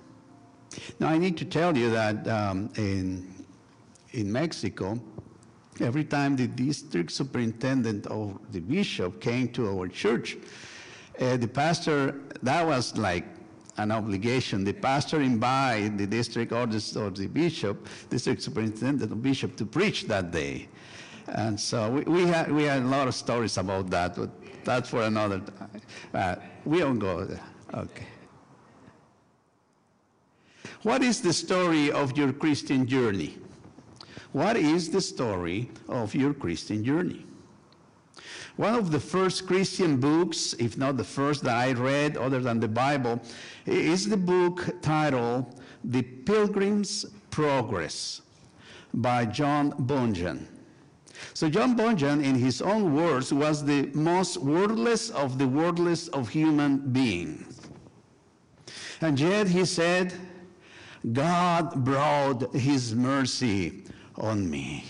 Now, 0.99 1.09
I 1.09 1.19
need 1.19 1.37
to 1.39 1.45
tell 1.45 1.77
you 1.77 1.91
that 1.91 2.27
um, 2.29 2.71
in, 2.77 3.36
in 4.17 4.33
Mexico, 4.33 4.99
every 5.81 6.05
time 6.05 6.37
the 6.37 6.47
district 6.49 7.13
superintendent 7.13 8.11
or 8.11 8.41
the 8.51 8.61
bishop 8.61 9.21
came 9.21 9.49
to 9.49 9.69
our 9.69 9.89
church, 9.89 10.39
uh, 11.21 11.37
the 11.37 11.47
pastor, 11.47 12.15
that 12.43 12.67
was 12.67 12.97
like 12.97 13.25
an 13.77 13.93
obligation. 13.93 14.65
The 14.65 14.73
pastor 14.73 15.21
invited 15.21 15.99
the 15.99 16.07
district 16.07 16.53
or 16.53 16.67
the, 16.67 16.81
or 16.99 17.11
the 17.11 17.27
bishop, 17.27 17.89
district 18.09 18.43
superintendent 18.43 19.13
or 19.13 19.17
bishop 19.17 19.55
to 19.57 19.67
preach 19.67 20.05
that 20.05 20.31
day. 20.31 20.69
And 21.29 21.61
so 21.61 21.91
we, 21.91 22.03
we, 22.03 22.23
had, 22.27 22.51
we 22.51 22.63
had 22.63 22.83
a 22.83 22.87
lot 22.87 23.09
of 23.09 23.15
stories 23.15 23.59
about 23.59 23.91
that, 23.91 24.17
but 24.17 24.31
that's 24.65 24.89
for 24.89 25.03
another 25.03 25.41
time. 25.41 25.81
Uh, 26.15 26.37
we 26.65 26.79
don't 26.79 26.99
go 26.99 27.25
there. 27.25 27.41
Okay. 27.75 28.07
What 30.85 31.03
is 31.03 31.21
the 31.21 31.33
story 31.33 31.91
of 31.91 32.17
your 32.17 32.33
Christian 32.33 32.87
journey? 32.87 33.37
What 34.37 34.59
is 34.59 34.91
the 34.91 35.01
story 35.01 35.71
of 35.89 36.15
your 36.15 36.35
Christian 36.35 36.85
journey? 36.85 37.25
One 38.57 38.75
of 38.75 38.91
the 38.91 39.01
first 39.01 39.47
Christian 39.47 39.97
books, 39.97 40.53
if 40.59 40.77
not 40.77 40.99
the 40.99 41.05
first 41.05 41.43
that 41.45 41.57
I 41.57 41.73
read 41.73 42.19
other 42.19 42.41
than 42.41 42.61
the 42.61 42.69
Bible, 42.69 43.23
is 43.65 44.07
the 44.07 44.19
book 44.19 44.83
titled 44.83 45.59
The 45.85 46.03
Pilgrim's 46.03 47.07
Progress 47.31 48.21
by 48.93 49.25
John 49.25 49.73
Bunyan. 49.79 50.47
So 51.33 51.49
John 51.49 51.75
Bunyan, 51.75 52.23
in 52.23 52.35
his 52.35 52.61
own 52.61 52.95
words, 52.95 53.33
was 53.33 53.65
the 53.65 53.87
most 53.95 54.37
wordless 54.37 55.09
of 55.09 55.39
the 55.39 55.49
wordless 55.49 56.09
of 56.09 56.29
human 56.29 56.93
beings. 56.93 57.59
And 59.01 59.19
yet 59.19 59.49
he 59.49 59.65
said, 59.65 60.13
God 61.11 61.87
brought 61.87 62.55
his 62.55 62.95
mercy 62.95 63.86
on 64.19 64.49
me. 64.49 64.85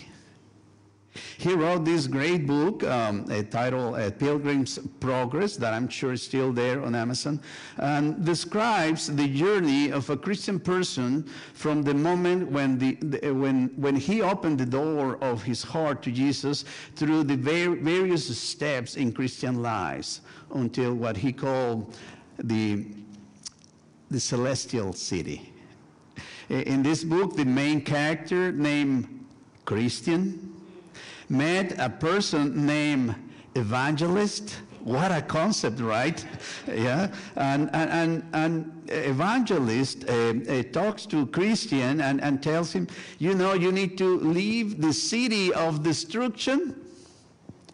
He 1.39 1.53
wrote 1.55 1.85
this 1.85 2.07
great 2.07 2.47
book 2.47 2.83
um, 2.85 3.27
titled 3.51 3.95
uh, 3.95 4.11
Pilgrim's 4.11 4.79
Progress, 5.01 5.57
that 5.57 5.73
I'm 5.73 5.89
sure 5.89 6.13
is 6.13 6.23
still 6.23 6.53
there 6.53 6.83
on 6.85 6.95
Amazon, 6.95 7.41
and 7.79 8.25
describes 8.25 9.15
the 9.15 9.29
journey 9.29 9.91
of 9.91 10.09
a 10.11 10.17
Christian 10.17 10.59
person 10.59 11.25
from 11.55 11.83
the 11.83 11.95
moment 11.95 12.51
when, 12.51 12.79
the, 12.79 12.95
the 12.97 13.33
when, 13.33 13.69
when 13.77 13.97
he 13.97 14.23
opened 14.23 14.59
the 14.59 14.67
door 14.67 15.17
of 15.23 15.43
his 15.43 15.63
heart 15.63 16.03
to 16.03 16.13
Jesus 16.13 16.65
through 16.95 17.25
the 17.25 17.37
var- 17.37 17.77
various 17.77 18.39
steps 18.39 18.97
in 18.97 19.13
Christian 19.13 19.63
lives 19.63 20.21
until 20.55 20.95
what 20.95 21.17
he 21.17 21.33
called 21.33 21.97
the, 22.39 22.87
the 24.11 24.21
celestial 24.21 24.93
city. 24.93 25.53
In 26.49 26.83
this 26.83 27.03
book, 27.03 27.35
the 27.35 27.45
main 27.45 27.81
character 27.81 28.53
named 28.53 29.16
Christian 29.67 30.55
met 31.29 31.79
a 31.79 31.91
person 31.91 32.65
named 32.65 33.15
evangelist. 33.55 34.57
What 34.83 35.11
a 35.11 35.21
concept, 35.21 35.81
right? 35.81 36.25
yeah, 36.69 37.13
and 37.35 37.69
and 37.73 37.91
and, 37.91 38.25
and 38.33 38.91
evangelist 38.91 40.09
uh, 40.09 40.35
uh, 40.49 40.63
talks 40.73 41.05
to 41.07 41.27
Christian 41.27 42.01
and, 42.01 42.23
and 42.23 42.41
tells 42.41 42.73
him, 42.73 42.87
you 43.19 43.35
know, 43.35 43.55
you 43.55 43.73
need 43.73 43.99
to 43.99 44.19
leave 44.21 44.81
the 44.81 44.93
city 44.93 45.53
of 45.53 45.83
destruction, 45.83 46.77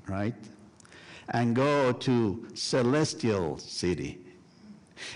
right, 0.08 0.34
and 1.28 1.54
go 1.54 1.92
to 1.92 2.46
celestial 2.54 3.58
city. 3.58 4.21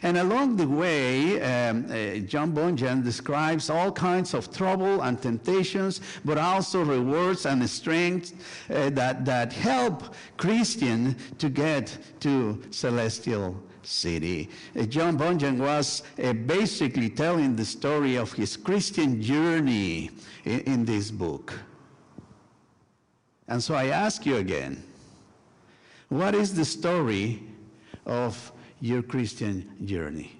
And 0.03 0.18
along 0.18 0.57
the 0.57 0.68
way, 0.68 1.40
um, 1.40 1.87
uh, 1.90 2.18
John 2.27 2.53
Bunyan 2.53 3.03
describes 3.03 3.70
all 3.70 3.92
kinds 3.92 4.35
of 4.35 4.53
trouble 4.53 5.03
and 5.03 5.20
temptations, 5.20 6.01
but 6.25 6.38
also 6.38 6.85
rewards 6.85 7.46
and 7.46 7.68
strength 7.68 8.33
uh, 8.70 8.90
that, 8.90 9.25
that 9.25 9.53
help 9.53 10.14
Christian 10.37 11.16
to 11.38 11.49
get 11.49 11.96
to 12.20 12.62
celestial 12.70 13.57
city. 13.83 14.51
Uh, 14.79 14.83
John 14.83 15.16
Bunyan 15.16 15.59
was 15.59 16.03
uh, 16.22 16.33
basically 16.33 17.09
telling 17.09 17.57
the 17.57 17.64
story 17.64 18.16
of 18.16 18.33
his 18.33 18.57
Christian 18.57 19.22
journey 19.22 20.11
in, 20.44 20.61
in 20.61 20.85
this 20.85 21.11
book. 21.11 21.55
And 23.49 23.62
so 23.62 23.75
I 23.75 23.87
ask 23.87 24.27
you 24.27 24.37
again, 24.37 24.83
what 26.09 26.35
is 26.35 26.55
the 26.55 26.64
story 26.64 27.42
of 28.05 28.53
your 28.80 29.02
Christian 29.02 29.70
journey. 29.84 30.32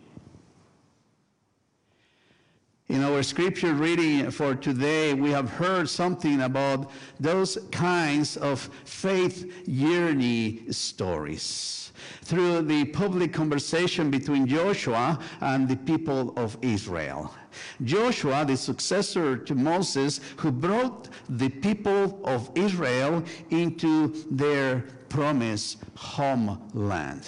In 2.89 3.03
our 3.03 3.25
scripture 3.25 3.75
reading 3.75 4.31
for 4.31 4.55
today, 4.55 5.13
we 5.13 5.31
have 5.31 5.51
heard 5.51 5.89
something 5.89 6.43
about 6.43 6.93
those 7.19 7.59
kinds 7.73 8.37
of 8.37 8.71
faith 8.85 9.65
journey 9.67 10.71
stories 10.71 11.91
through 12.23 12.63
the 12.63 12.85
public 12.87 13.33
conversation 13.33 14.09
between 14.09 14.47
Joshua 14.47 15.19
and 15.41 15.69
the 15.69 15.77
people 15.77 16.33
of 16.37 16.57
Israel. 16.63 17.35
Joshua, 17.83 18.45
the 18.45 18.57
successor 18.57 19.37
to 19.37 19.55
Moses, 19.57 20.21
who 20.37 20.53
brought 20.53 21.09
the 21.29 21.49
people 21.49 22.21
of 22.25 22.51
Israel 22.55 23.25
into 23.51 24.25
their 24.31 24.85
promised 25.09 25.79
homeland. 25.97 27.27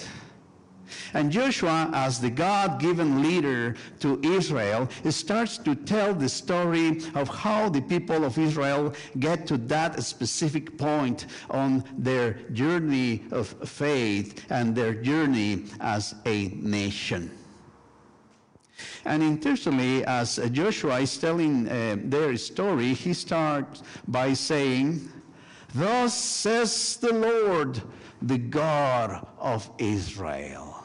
And 1.13 1.31
Joshua, 1.31 1.89
as 1.93 2.19
the 2.19 2.29
God 2.29 2.79
given 2.79 3.21
leader 3.21 3.75
to 3.99 4.19
Israel, 4.23 4.89
starts 5.09 5.57
to 5.59 5.75
tell 5.75 6.13
the 6.13 6.29
story 6.29 7.01
of 7.15 7.27
how 7.27 7.69
the 7.69 7.81
people 7.81 8.23
of 8.25 8.37
Israel 8.37 8.93
get 9.19 9.47
to 9.47 9.57
that 9.57 10.01
specific 10.03 10.77
point 10.77 11.27
on 11.49 11.83
their 11.97 12.33
journey 12.53 13.23
of 13.31 13.47
faith 13.67 14.45
and 14.49 14.75
their 14.75 14.93
journey 14.93 15.65
as 15.79 16.15
a 16.25 16.49
nation. 16.49 17.31
And 19.05 19.23
interestingly, 19.23 20.05
as 20.05 20.37
Joshua 20.51 20.99
is 20.99 21.17
telling 21.17 21.67
uh, 21.67 21.97
their 22.03 22.35
story, 22.37 22.93
he 22.93 23.13
starts 23.13 23.83
by 24.07 24.33
saying, 24.33 25.09
Thus 25.73 26.13
says 26.13 26.97
the 26.97 27.13
Lord, 27.13 27.81
the 28.21 28.37
God 28.37 29.27
of 29.37 29.69
Israel. 29.77 30.78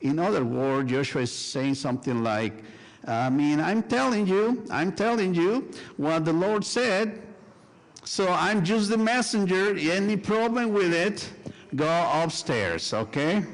In 0.00 0.18
other 0.18 0.44
words, 0.44 0.90
Joshua 0.90 1.22
is 1.22 1.32
saying 1.32 1.74
something 1.74 2.22
like, 2.22 2.62
I 3.06 3.30
mean, 3.30 3.60
I'm 3.60 3.82
telling 3.82 4.26
you, 4.26 4.64
I'm 4.70 4.92
telling 4.92 5.34
you 5.34 5.70
what 5.96 6.24
the 6.24 6.32
Lord 6.32 6.64
said. 6.64 7.22
So 8.04 8.28
I'm 8.28 8.64
just 8.64 8.90
the 8.90 8.98
messenger. 8.98 9.76
Any 9.76 10.16
problem 10.16 10.72
with 10.72 10.92
it, 10.92 11.30
go 11.74 11.88
upstairs, 12.22 12.92
okay? 12.92 13.44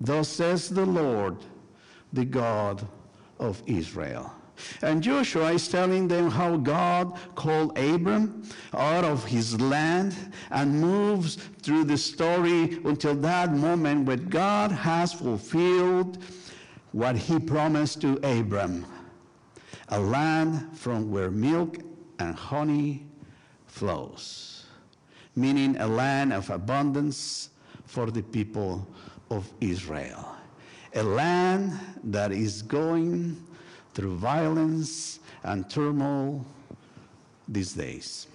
Thus 0.00 0.28
says 0.28 0.68
the 0.68 0.86
Lord, 0.86 1.36
the 2.12 2.24
God 2.24 2.86
of 3.38 3.62
Israel. 3.66 4.32
And 4.82 5.02
Joshua 5.02 5.52
is 5.52 5.68
telling 5.68 6.08
them 6.08 6.30
how 6.30 6.56
God 6.56 7.18
called 7.34 7.76
Abram 7.78 8.42
out 8.74 9.04
of 9.04 9.24
his 9.24 9.60
land 9.60 10.16
and 10.50 10.80
moves 10.80 11.36
through 11.62 11.84
the 11.84 11.98
story 11.98 12.80
until 12.84 13.14
that 13.16 13.52
moment 13.52 14.06
when 14.06 14.28
God 14.28 14.72
has 14.72 15.12
fulfilled 15.12 16.18
what 16.92 17.16
he 17.16 17.38
promised 17.38 18.00
to 18.00 18.16
Abram 18.22 18.86
a 19.90 19.98
land 19.98 20.68
from 20.76 21.10
where 21.10 21.30
milk 21.30 21.78
and 22.18 22.34
honey 22.34 23.06
flows, 23.66 24.66
meaning 25.34 25.76
a 25.78 25.86
land 25.86 26.32
of 26.32 26.50
abundance 26.50 27.50
for 27.86 28.10
the 28.10 28.22
people 28.22 28.86
of 29.30 29.50
Israel. 29.60 30.36
A 30.94 31.02
land 31.02 31.78
that 32.04 32.32
is 32.32 32.62
going 32.62 33.42
through 33.98 34.14
violence 34.14 35.18
and 35.42 35.68
turmoil 35.68 36.46
these 37.48 37.72
days. 37.72 38.28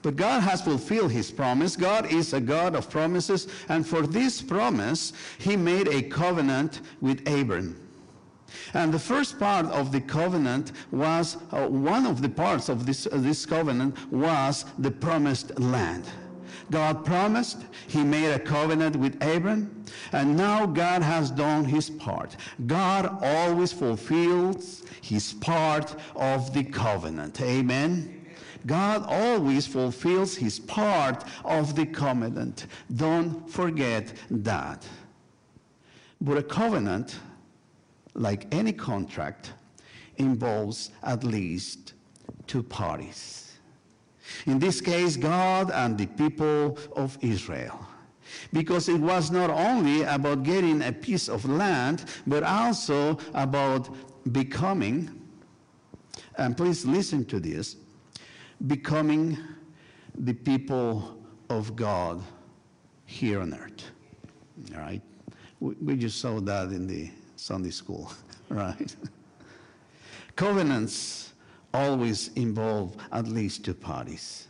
But 0.00 0.16
God 0.16 0.40
has 0.40 0.62
fulfilled 0.62 1.12
his 1.12 1.30
promise. 1.30 1.76
God 1.76 2.10
is 2.10 2.32
a 2.32 2.40
God 2.40 2.74
of 2.74 2.88
promises. 2.88 3.48
And 3.68 3.86
for 3.86 4.06
this 4.06 4.40
promise, 4.40 5.12
he 5.36 5.54
made 5.54 5.86
a 5.88 6.00
covenant 6.00 6.80
with 7.02 7.28
Abram. 7.28 7.78
And 8.72 8.92
the 8.92 8.98
first 8.98 9.38
part 9.38 9.66
of 9.66 9.92
the 9.92 10.00
covenant 10.00 10.72
was, 10.90 11.36
uh, 11.50 11.68
one 11.68 12.06
of 12.06 12.22
the 12.22 12.30
parts 12.30 12.70
of 12.70 12.86
this, 12.86 13.06
uh, 13.06 13.18
this 13.18 13.44
covenant 13.44 13.94
was 14.10 14.64
the 14.78 14.90
promised 14.90 15.60
land. 15.60 16.04
God 16.72 17.04
promised, 17.04 17.58
He 17.86 18.02
made 18.02 18.32
a 18.32 18.38
covenant 18.38 18.96
with 18.96 19.22
Abram, 19.22 19.84
and 20.10 20.36
now 20.36 20.66
God 20.66 21.02
has 21.02 21.30
done 21.30 21.66
His 21.66 21.90
part. 21.90 22.36
God 22.66 23.18
always 23.22 23.72
fulfills 23.72 24.82
His 25.02 25.34
part 25.34 25.94
of 26.16 26.52
the 26.54 26.64
covenant. 26.64 27.40
Amen. 27.40 28.18
God 28.66 29.04
always 29.06 29.66
fulfills 29.66 30.36
his 30.36 30.60
part 30.60 31.24
of 31.44 31.74
the 31.74 31.86
covenant. 31.86 32.66
Don't 32.94 33.50
forget 33.50 34.12
that. 34.30 34.86
But 36.20 36.38
a 36.38 36.42
covenant, 36.44 37.18
like 38.14 38.46
any 38.54 38.72
contract, 38.72 39.52
involves 40.16 40.90
at 41.02 41.24
least 41.24 41.94
two 42.46 42.62
parties. 42.62 43.51
In 44.46 44.58
this 44.58 44.80
case, 44.80 45.16
God 45.16 45.70
and 45.70 45.98
the 45.98 46.06
people 46.06 46.78
of 46.96 47.18
Israel. 47.20 47.86
because 48.52 48.88
it 48.88 49.00
was 49.00 49.30
not 49.30 49.50
only 49.50 50.02
about 50.02 50.42
getting 50.42 50.82
a 50.82 50.92
piece 50.92 51.28
of 51.28 51.44
land, 51.44 52.04
but 52.26 52.42
also 52.42 53.18
about 53.34 53.88
becoming, 54.32 55.10
and 56.36 56.56
please 56.56 56.84
listen 56.84 57.24
to 57.26 57.40
this, 57.40 57.76
becoming 58.66 59.38
the 60.14 60.32
people 60.32 61.18
of 61.48 61.74
God 61.74 62.22
here 63.06 63.40
on 63.40 63.54
earth. 63.54 63.90
All 64.74 64.80
right? 64.80 65.02
We, 65.60 65.74
we 65.82 65.96
just 65.96 66.20
saw 66.20 66.40
that 66.40 66.68
in 66.68 66.86
the 66.86 67.10
Sunday 67.36 67.70
school, 67.70 68.12
right? 68.48 68.94
Covenants 70.36 71.31
always 71.74 72.28
involve 72.34 72.96
at 73.12 73.26
least 73.26 73.64
two 73.64 73.74
parties. 73.74 74.48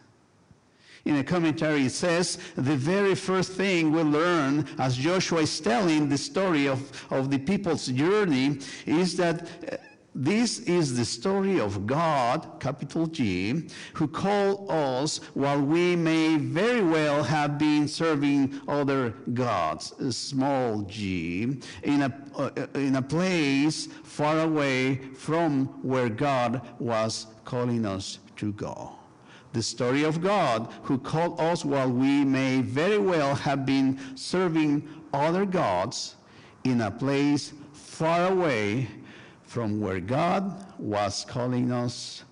In 1.04 1.16
a 1.16 1.24
commentary, 1.24 1.86
it 1.86 1.90
says 1.90 2.38
the 2.54 2.76
very 2.76 3.16
first 3.16 3.52
thing 3.52 3.90
we 3.90 4.02
learn 4.02 4.68
as 4.78 4.96
Joshua 4.96 5.40
is 5.40 5.60
telling 5.60 6.08
the 6.08 6.18
story 6.18 6.68
of, 6.68 6.80
of 7.10 7.28
the 7.30 7.38
people's 7.38 7.88
journey 7.88 8.58
is 8.86 9.16
that 9.16 9.48
uh, 9.72 9.76
this 10.14 10.58
is 10.60 10.94
the 10.94 11.06
story 11.06 11.58
of 11.58 11.86
God, 11.86 12.60
capital 12.60 13.06
G, 13.06 13.68
who 13.94 14.06
called 14.06 14.70
us 14.70 15.18
while 15.32 15.60
we 15.60 15.96
may 15.96 16.36
very 16.36 16.82
well 16.82 17.22
have 17.22 17.58
been 17.58 17.88
serving 17.88 18.60
other 18.68 19.10
gods, 19.32 19.94
small 20.14 20.82
g, 20.82 21.58
in 21.82 22.02
a, 22.02 22.12
uh, 22.36 22.50
in 22.74 22.96
a 22.96 23.02
place 23.02 23.86
far 24.04 24.40
away 24.40 24.96
from 25.14 25.66
where 25.82 26.10
God 26.10 26.60
was 26.78 27.28
calling 27.46 27.86
us 27.86 28.18
to 28.36 28.52
go. 28.52 28.92
The 29.54 29.62
story 29.62 30.02
of 30.04 30.20
God 30.20 30.70
who 30.82 30.98
called 30.98 31.40
us 31.40 31.64
while 31.64 31.90
we 31.90 32.22
may 32.22 32.60
very 32.60 32.98
well 32.98 33.34
have 33.34 33.64
been 33.64 33.98
serving 34.14 34.86
other 35.14 35.46
gods 35.46 36.16
in 36.64 36.82
a 36.82 36.90
place 36.90 37.54
far 37.72 38.30
away 38.30 38.88
from 39.52 39.82
where 39.82 40.00
God 40.00 40.64
was 40.78 41.26
calling 41.28 41.72
us 41.72 42.24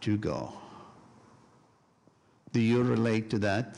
to 0.00 0.16
go. 0.16 0.52
Do 2.50 2.58
you 2.58 2.82
relate 2.82 3.30
to 3.30 3.38
that? 3.38 3.76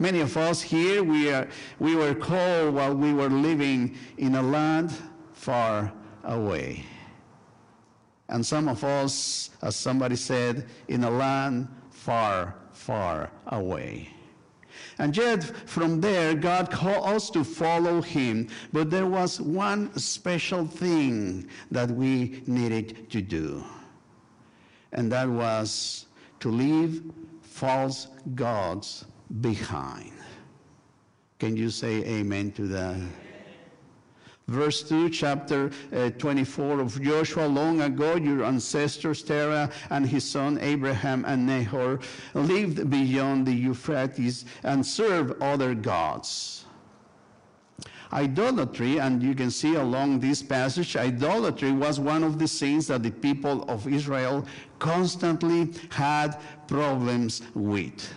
Many 0.00 0.22
of 0.22 0.36
us 0.36 0.60
here, 0.60 1.04
we, 1.04 1.30
are, 1.30 1.46
we 1.78 1.94
were 1.94 2.16
called 2.16 2.74
while 2.74 2.96
we 2.96 3.12
were 3.12 3.28
living 3.28 3.96
in 4.18 4.34
a 4.34 4.42
land 4.42 4.92
far 5.34 5.92
away. 6.24 6.84
And 8.28 8.44
some 8.44 8.66
of 8.66 8.82
us, 8.82 9.50
as 9.62 9.76
somebody 9.76 10.16
said, 10.16 10.66
in 10.88 11.04
a 11.04 11.10
land 11.10 11.68
far, 11.90 12.56
far 12.72 13.30
away. 13.46 14.15
And 14.98 15.14
yet, 15.14 15.44
from 15.44 16.00
there, 16.00 16.34
God 16.34 16.70
called 16.70 17.06
us 17.06 17.28
to 17.30 17.44
follow 17.44 18.00
Him. 18.00 18.48
But 18.72 18.90
there 18.90 19.06
was 19.06 19.40
one 19.40 19.94
special 19.98 20.66
thing 20.66 21.48
that 21.70 21.90
we 21.90 22.42
needed 22.46 23.10
to 23.10 23.20
do, 23.20 23.62
and 24.92 25.12
that 25.12 25.28
was 25.28 26.06
to 26.40 26.48
leave 26.48 27.12
false 27.42 28.08
gods 28.34 29.04
behind. 29.40 30.12
Can 31.38 31.56
you 31.56 31.68
say 31.68 32.02
amen 32.04 32.52
to 32.52 32.66
that? 32.68 32.96
Verse 34.48 34.84
2, 34.84 35.10
chapter 35.10 35.72
uh, 35.92 36.10
24 36.10 36.78
of 36.78 37.02
Joshua. 37.02 37.46
Long 37.46 37.80
ago, 37.80 38.14
your 38.14 38.44
ancestors, 38.44 39.20
Terah 39.24 39.68
and 39.90 40.06
his 40.06 40.22
son 40.28 40.58
Abraham 40.60 41.24
and 41.26 41.44
Nahor, 41.44 41.98
lived 42.32 42.88
beyond 42.88 43.44
the 43.44 43.52
Euphrates 43.52 44.44
and 44.62 44.86
served 44.86 45.42
other 45.42 45.74
gods. 45.74 46.64
Idolatry, 48.12 48.98
and 49.00 49.20
you 49.20 49.34
can 49.34 49.50
see 49.50 49.74
along 49.74 50.20
this 50.20 50.44
passage, 50.44 50.96
idolatry 50.96 51.72
was 51.72 51.98
one 51.98 52.22
of 52.22 52.38
the 52.38 52.46
sins 52.46 52.86
that 52.86 53.02
the 53.02 53.10
people 53.10 53.68
of 53.68 53.88
Israel 53.88 54.46
constantly 54.78 55.72
had 55.90 56.38
problems 56.68 57.42
with. 57.54 58.08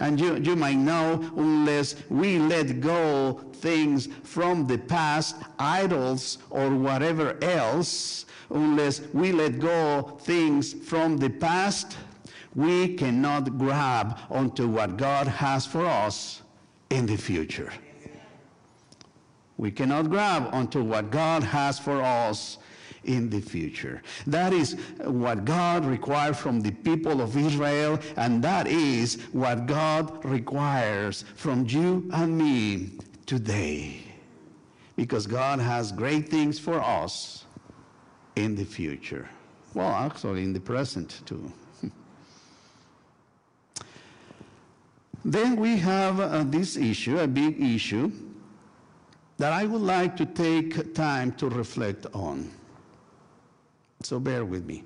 And 0.00 0.20
you, 0.20 0.36
you 0.36 0.56
might 0.56 0.76
know, 0.76 1.30
unless 1.36 1.96
we 2.08 2.38
let 2.38 2.80
go 2.80 3.40
things 3.54 4.08
from 4.24 4.66
the 4.66 4.78
past, 4.78 5.36
idols 5.58 6.38
or 6.50 6.70
whatever 6.70 7.42
else, 7.42 8.26
unless 8.50 9.00
we 9.12 9.32
let 9.32 9.58
go 9.58 10.18
things 10.22 10.72
from 10.72 11.16
the 11.16 11.30
past, 11.30 11.96
we 12.54 12.94
cannot 12.94 13.58
grab 13.58 14.18
onto 14.30 14.68
what 14.68 14.96
God 14.96 15.26
has 15.26 15.64
for 15.64 15.86
us 15.86 16.42
in 16.90 17.06
the 17.06 17.16
future. 17.16 17.72
We 19.56 19.70
cannot 19.70 20.10
grab 20.10 20.48
onto 20.52 20.82
what 20.82 21.10
God 21.10 21.42
has 21.44 21.78
for 21.78 22.02
us 22.02 22.58
in 23.04 23.30
the 23.30 23.40
future. 23.40 24.02
That 24.26 24.52
is 24.52 24.76
what 25.04 25.44
God 25.44 25.84
required 25.84 26.36
from 26.36 26.60
the 26.60 26.70
people 26.70 27.20
of 27.20 27.36
Israel, 27.36 27.98
and 28.16 28.42
that 28.44 28.66
is 28.66 29.18
what 29.32 29.66
God 29.66 30.24
requires 30.24 31.24
from 31.34 31.66
you 31.68 32.08
and 32.12 32.36
me 32.36 32.92
today. 33.26 34.00
Because 34.96 35.26
God 35.26 35.58
has 35.58 35.90
great 35.90 36.28
things 36.28 36.58
for 36.58 36.80
us 36.80 37.44
in 38.36 38.54
the 38.54 38.64
future. 38.64 39.28
Well, 39.74 39.88
actually, 39.88 40.42
in 40.44 40.52
the 40.52 40.60
present, 40.60 41.22
too. 41.24 41.50
then 45.24 45.56
we 45.56 45.76
have 45.78 46.20
uh, 46.20 46.44
this 46.44 46.76
issue, 46.76 47.18
a 47.18 47.26
big 47.26 47.60
issue, 47.60 48.12
that 49.38 49.52
I 49.52 49.64
would 49.64 49.80
like 49.80 50.16
to 50.18 50.26
take 50.26 50.94
time 50.94 51.32
to 51.32 51.48
reflect 51.48 52.06
on. 52.12 52.50
So 54.02 54.18
bear 54.18 54.44
with 54.44 54.64
me. 54.64 54.84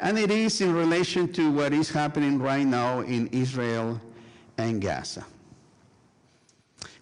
And 0.00 0.18
it 0.18 0.30
is 0.30 0.60
in 0.60 0.74
relation 0.74 1.32
to 1.32 1.50
what 1.50 1.72
is 1.72 1.90
happening 1.90 2.38
right 2.38 2.66
now 2.66 3.00
in 3.00 3.26
Israel 3.28 4.00
and 4.56 4.80
Gaza. 4.80 5.24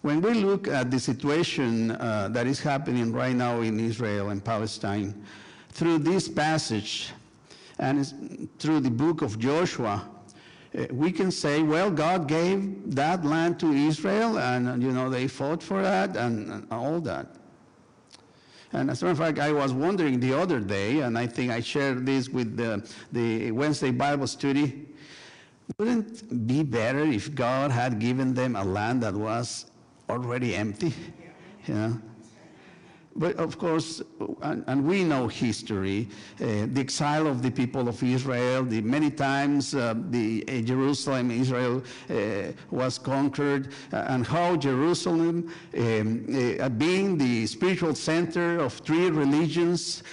When 0.01 0.21
we 0.21 0.35
look 0.35 0.67
at 0.67 0.89
the 0.89 0.99
situation 0.99 1.91
uh, 1.91 2.29
that 2.31 2.47
is 2.47 2.59
happening 2.59 3.11
right 3.11 3.35
now 3.35 3.61
in 3.61 3.79
Israel 3.79 4.29
and 4.29 4.43
Palestine, 4.43 5.13
through 5.71 5.99
this 5.99 6.27
passage 6.27 7.11
and 7.79 8.49
through 8.57 8.79
the 8.79 8.89
book 8.89 9.21
of 9.21 9.37
Joshua, 9.37 10.07
uh, 10.77 10.85
we 10.91 11.11
can 11.11 11.31
say, 11.31 11.61
well, 11.61 11.91
God 11.91 12.27
gave 12.27 12.95
that 12.95 13.25
land 13.25 13.59
to 13.59 13.71
Israel, 13.71 14.39
and 14.39 14.81
you 14.81 14.91
know 14.91 15.09
they 15.09 15.27
fought 15.27 15.61
for 15.61 15.81
that 15.81 16.15
and, 16.15 16.51
and 16.51 16.67
all 16.71 16.99
that. 17.01 17.27
And 18.73 18.91
as 18.91 19.01
a 19.01 19.05
matter 19.05 19.11
of 19.13 19.17
fact, 19.17 19.39
I 19.39 19.51
was 19.51 19.73
wondering 19.73 20.19
the 20.19 20.33
other 20.33 20.59
day, 20.59 20.99
and 20.99 21.17
I 21.17 21.25
think 21.27 21.51
I 21.51 21.61
shared 21.61 22.05
this 22.05 22.29
with 22.29 22.57
the, 22.57 22.87
the 23.11 23.51
Wednesday 23.51 23.91
Bible 23.91 24.27
study. 24.27 24.87
Wouldn't 25.77 26.23
it 26.23 26.47
be 26.47 26.63
better 26.63 26.99
if 26.99 27.33
God 27.33 27.71
had 27.71 27.99
given 27.99 28.33
them 28.33 28.55
a 28.55 28.63
land 28.63 29.03
that 29.03 29.13
was 29.13 29.65
already 30.09 30.55
empty? 30.55 30.93
Know? 31.67 31.99
But 33.17 33.35
of 33.37 33.57
course, 33.57 34.03
and, 34.43 34.63
and 34.67 34.85
we 34.85 35.03
know 35.03 35.27
history, 35.27 36.07
uh, 36.39 36.67
the 36.71 36.81
exile 36.81 37.25
of 37.25 37.41
the 37.41 37.49
people 37.49 37.89
of 37.89 38.01
Israel, 38.03 38.63
the 38.63 38.81
many 38.81 39.09
times 39.09 39.73
uh, 39.73 39.95
the 40.11 40.45
uh, 40.47 40.61
Jerusalem, 40.61 41.31
Israel 41.31 41.83
uh, 42.11 42.51
was 42.69 42.99
conquered, 42.99 43.73
uh, 43.91 44.05
and 44.09 44.25
how 44.25 44.55
Jerusalem, 44.55 45.51
um, 45.75 46.59
uh, 46.59 46.69
being 46.69 47.17
the 47.17 47.47
spiritual 47.47 47.95
center 47.95 48.59
of 48.59 48.73
three 48.73 49.09
religions, 49.09 50.03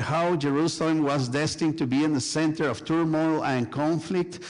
how 0.00 0.34
Jerusalem 0.34 1.02
was 1.02 1.28
destined 1.28 1.76
to 1.76 1.86
be 1.86 2.04
in 2.04 2.14
the 2.14 2.20
center 2.20 2.68
of 2.68 2.86
turmoil 2.86 3.44
and 3.44 3.70
conflict. 3.70 4.40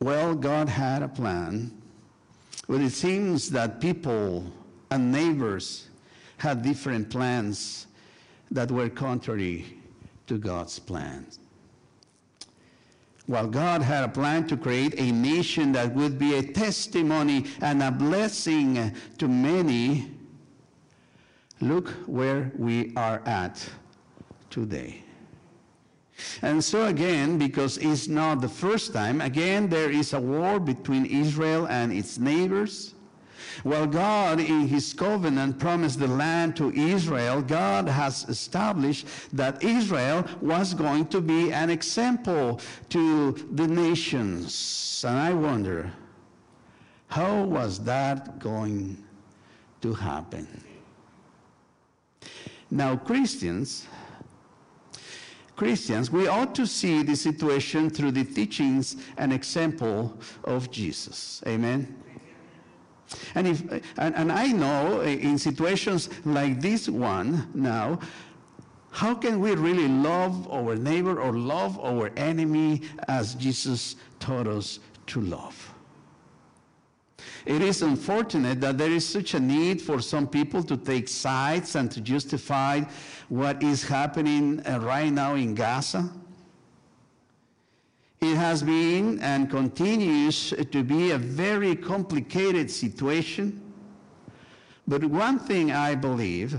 Well, 0.00 0.34
God 0.34 0.68
had 0.68 1.02
a 1.02 1.08
plan, 1.08 1.70
but 2.68 2.82
it 2.82 2.90
seems 2.90 3.48
that 3.50 3.80
people 3.80 4.52
and 4.90 5.10
neighbors 5.10 5.88
had 6.42 6.60
different 6.60 7.08
plans 7.08 7.86
that 8.50 8.68
were 8.68 8.88
contrary 8.88 9.64
to 10.26 10.38
God's 10.38 10.76
plans. 10.76 11.38
While 13.26 13.46
God 13.46 13.80
had 13.80 14.02
a 14.02 14.08
plan 14.08 14.48
to 14.48 14.56
create 14.56 14.98
a 14.98 15.12
nation 15.12 15.70
that 15.70 15.94
would 15.94 16.18
be 16.18 16.34
a 16.34 16.42
testimony 16.42 17.46
and 17.60 17.80
a 17.80 17.92
blessing 17.92 18.92
to 19.18 19.28
many, 19.28 20.10
look 21.60 21.90
where 22.06 22.50
we 22.58 22.92
are 22.96 23.22
at 23.24 23.64
today. 24.50 25.04
And 26.42 26.62
so, 26.62 26.86
again, 26.86 27.38
because 27.38 27.78
it's 27.78 28.08
not 28.08 28.40
the 28.40 28.48
first 28.48 28.92
time, 28.92 29.20
again, 29.20 29.68
there 29.68 29.92
is 29.92 30.12
a 30.12 30.20
war 30.20 30.58
between 30.58 31.06
Israel 31.06 31.66
and 31.68 31.92
its 31.92 32.18
neighbors. 32.18 32.91
While 33.62 33.86
God, 33.86 34.40
in 34.40 34.68
his 34.68 34.92
covenant, 34.92 35.58
promised 35.58 35.98
the 35.98 36.08
land 36.08 36.56
to 36.56 36.72
Israel, 36.72 37.42
God 37.42 37.88
has 37.88 38.28
established 38.28 39.06
that 39.32 39.62
Israel 39.62 40.24
was 40.40 40.74
going 40.74 41.06
to 41.08 41.20
be 41.20 41.52
an 41.52 41.70
example 41.70 42.60
to 42.90 43.32
the 43.52 43.66
nations. 43.66 45.04
And 45.06 45.18
I 45.18 45.32
wonder, 45.32 45.92
How 47.08 47.42
was 47.42 47.78
that 47.84 48.38
going 48.38 49.02
to 49.82 49.92
happen? 49.92 50.48
Now, 52.70 52.96
Christians, 52.96 53.86
Christians, 55.56 56.10
we 56.10 56.26
ought 56.26 56.54
to 56.54 56.66
see 56.66 57.02
the 57.02 57.14
situation 57.14 57.90
through 57.90 58.12
the 58.12 58.24
teachings 58.24 58.96
and 59.18 59.32
example 59.32 60.18
of 60.44 60.70
Jesus. 60.70 61.42
Amen. 61.46 62.01
And, 63.34 63.46
if, 63.48 63.62
and, 63.98 64.14
and 64.14 64.32
I 64.32 64.48
know 64.48 65.00
in 65.02 65.38
situations 65.38 66.08
like 66.24 66.60
this 66.60 66.88
one 66.88 67.48
now, 67.54 67.98
how 68.90 69.14
can 69.14 69.40
we 69.40 69.54
really 69.54 69.88
love 69.88 70.50
our 70.52 70.76
neighbor 70.76 71.20
or 71.20 71.32
love 71.32 71.78
our 71.80 72.10
enemy 72.16 72.82
as 73.08 73.34
Jesus 73.34 73.96
taught 74.20 74.46
us 74.46 74.80
to 75.06 75.20
love? 75.22 75.72
It 77.44 77.62
is 77.62 77.82
unfortunate 77.82 78.60
that 78.60 78.78
there 78.78 78.90
is 78.90 79.06
such 79.06 79.34
a 79.34 79.40
need 79.40 79.82
for 79.82 80.00
some 80.00 80.28
people 80.28 80.62
to 80.64 80.76
take 80.76 81.08
sides 81.08 81.74
and 81.74 81.90
to 81.90 82.00
justify 82.00 82.82
what 83.28 83.62
is 83.62 83.82
happening 83.82 84.64
uh, 84.66 84.78
right 84.80 85.12
now 85.12 85.34
in 85.34 85.54
Gaza. 85.54 86.10
It 88.22 88.36
has 88.36 88.62
been 88.62 89.18
and 89.18 89.50
continues 89.50 90.54
to 90.70 90.84
be 90.84 91.10
a 91.10 91.18
very 91.18 91.74
complicated 91.74 92.70
situation. 92.70 93.60
But 94.86 95.04
one 95.04 95.40
thing 95.40 95.72
I 95.72 95.96
believe, 95.96 96.56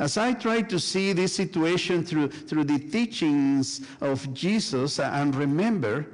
as 0.00 0.18
I 0.18 0.32
try 0.32 0.62
to 0.62 0.80
see 0.80 1.12
this 1.12 1.32
situation 1.32 2.04
through, 2.04 2.30
through 2.30 2.64
the 2.64 2.80
teachings 2.80 3.82
of 4.00 4.34
Jesus 4.34 4.98
and 4.98 5.32
remember, 5.36 6.06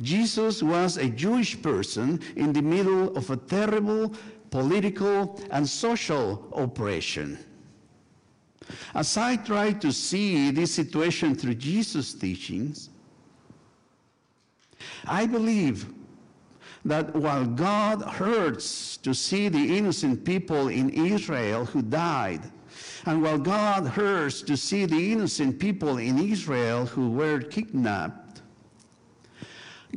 Jesus 0.00 0.62
was 0.62 0.96
a 0.96 1.10
Jewish 1.10 1.60
person 1.60 2.18
in 2.36 2.54
the 2.54 2.62
middle 2.62 3.14
of 3.14 3.28
a 3.28 3.36
terrible 3.36 4.14
political 4.50 5.38
and 5.50 5.68
social 5.68 6.48
operation. 6.54 7.38
As 8.94 9.18
I 9.18 9.36
try 9.36 9.72
to 9.72 9.92
see 9.92 10.50
this 10.50 10.72
situation 10.72 11.34
through 11.34 11.56
Jesus' 11.56 12.14
teachings, 12.14 12.88
I 15.06 15.26
believe 15.26 15.86
that 16.84 17.14
while 17.14 17.44
God 17.44 18.02
hurts 18.02 18.96
to 18.98 19.14
see 19.14 19.48
the 19.48 19.76
innocent 19.76 20.24
people 20.24 20.68
in 20.68 20.90
Israel 20.90 21.64
who 21.64 21.82
died, 21.82 22.42
and 23.06 23.22
while 23.22 23.38
God 23.38 23.86
hurts 23.86 24.42
to 24.42 24.56
see 24.56 24.86
the 24.86 25.12
innocent 25.12 25.58
people 25.58 25.98
in 25.98 26.18
Israel 26.18 26.86
who 26.86 27.10
were 27.10 27.40
kidnapped, 27.40 28.42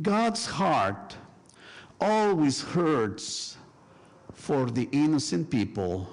God's 0.02 0.46
heart 0.46 1.16
always 2.02 2.62
hurts 2.62 3.58
for 4.34 4.66
the 4.66 4.90
innocent 4.92 5.50
people, 5.50 6.08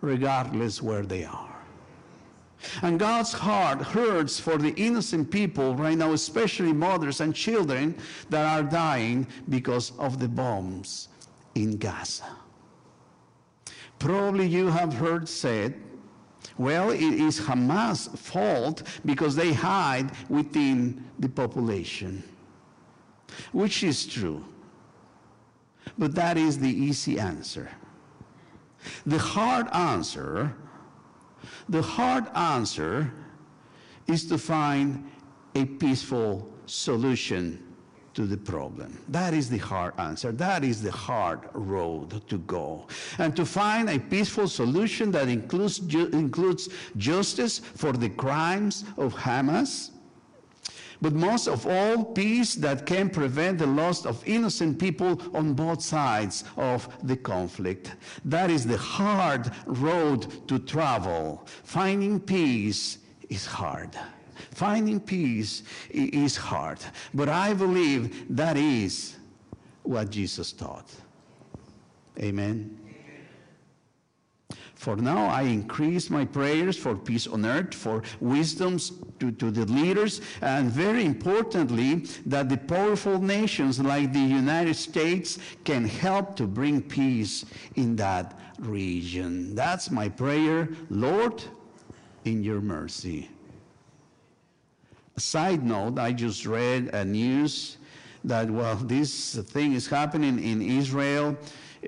regardless 0.00 0.82
where 0.82 1.06
they 1.06 1.24
are. 1.24 1.57
And 2.82 2.98
God's 2.98 3.32
heart 3.32 3.80
hurts 3.80 4.40
for 4.40 4.58
the 4.58 4.74
innocent 4.74 5.30
people 5.30 5.74
right 5.76 5.96
now, 5.96 6.12
especially 6.12 6.72
mothers 6.72 7.20
and 7.20 7.34
children 7.34 7.96
that 8.30 8.44
are 8.44 8.68
dying 8.68 9.26
because 9.48 9.92
of 9.98 10.18
the 10.18 10.28
bombs 10.28 11.08
in 11.54 11.76
Gaza. 11.76 12.36
Probably 13.98 14.46
you 14.46 14.68
have 14.68 14.92
heard 14.92 15.28
said, 15.28 15.74
well, 16.56 16.90
it 16.90 17.00
is 17.00 17.40
Hamas' 17.40 18.16
fault 18.18 18.82
because 19.04 19.36
they 19.36 19.52
hide 19.52 20.10
within 20.28 21.04
the 21.18 21.28
population, 21.28 22.22
which 23.52 23.84
is 23.84 24.06
true. 24.06 24.44
But 25.96 26.14
that 26.14 26.36
is 26.36 26.58
the 26.58 26.68
easy 26.68 27.18
answer. 27.18 27.70
The 29.06 29.18
hard 29.18 29.68
answer 29.72 30.54
the 31.68 31.82
hard 31.82 32.26
answer 32.34 33.12
is 34.06 34.26
to 34.26 34.38
find 34.38 35.10
a 35.54 35.64
peaceful 35.64 36.50
solution 36.66 37.64
to 38.14 38.26
the 38.26 38.36
problem. 38.36 38.98
That 39.08 39.32
is 39.32 39.48
the 39.48 39.58
hard 39.58 39.94
answer. 39.98 40.32
That 40.32 40.64
is 40.64 40.82
the 40.82 40.90
hard 40.90 41.48
road 41.52 42.26
to 42.28 42.38
go. 42.38 42.88
And 43.18 43.36
to 43.36 43.44
find 43.46 43.88
a 43.88 43.98
peaceful 43.98 44.48
solution 44.48 45.12
that 45.12 45.28
includes, 45.28 45.78
ju- 45.78 46.08
includes 46.08 46.68
justice 46.96 47.60
for 47.60 47.92
the 47.92 48.08
crimes 48.08 48.84
of 48.96 49.14
Hamas, 49.14 49.90
but 51.00 51.12
most 51.12 51.46
of 51.46 51.66
all, 51.66 52.04
peace 52.04 52.54
that 52.56 52.86
can 52.86 53.08
prevent 53.08 53.58
the 53.58 53.66
loss 53.66 54.04
of 54.04 54.22
innocent 54.26 54.78
people 54.78 55.20
on 55.34 55.54
both 55.54 55.82
sides 55.82 56.44
of 56.56 56.88
the 57.06 57.16
conflict. 57.16 57.94
That 58.24 58.50
is 58.50 58.66
the 58.66 58.76
hard 58.76 59.50
road 59.66 60.48
to 60.48 60.58
travel. 60.58 61.46
Finding 61.62 62.18
peace 62.18 62.98
is 63.28 63.46
hard. 63.46 63.96
Finding 64.52 65.00
peace 65.00 65.62
is 65.90 66.36
hard. 66.36 66.78
But 67.14 67.28
I 67.28 67.54
believe 67.54 68.36
that 68.36 68.56
is 68.56 69.16
what 69.82 70.10
Jesus 70.10 70.52
taught. 70.52 70.90
Amen. 72.18 72.77
For 74.78 74.94
now, 74.94 75.26
I 75.26 75.42
increase 75.42 76.08
my 76.08 76.24
prayers 76.24 76.76
for 76.76 76.94
peace 76.94 77.26
on 77.26 77.44
earth, 77.44 77.74
for 77.74 78.04
wisdoms 78.20 78.92
to, 79.18 79.32
to 79.32 79.50
the 79.50 79.66
leaders, 79.66 80.20
and 80.40 80.70
very 80.70 81.04
importantly, 81.04 82.06
that 82.26 82.48
the 82.48 82.58
powerful 82.58 83.20
nations 83.20 83.80
like 83.80 84.12
the 84.12 84.20
United 84.20 84.76
States 84.76 85.40
can 85.64 85.84
help 85.84 86.36
to 86.36 86.46
bring 86.46 86.80
peace 86.80 87.44
in 87.74 87.96
that 87.96 88.38
region. 88.60 89.56
That's 89.56 89.90
my 89.90 90.08
prayer, 90.08 90.68
Lord, 90.90 91.42
in 92.24 92.44
your 92.44 92.60
mercy. 92.60 93.28
Side 95.16 95.64
note, 95.64 95.98
I 95.98 96.12
just 96.12 96.46
read 96.46 96.94
a 96.94 97.04
news 97.04 97.78
that, 98.24 98.50
well, 98.50 98.76
this 98.76 99.36
thing 99.36 99.72
is 99.72 99.86
happening 99.86 100.42
in 100.42 100.62
Israel 100.62 101.36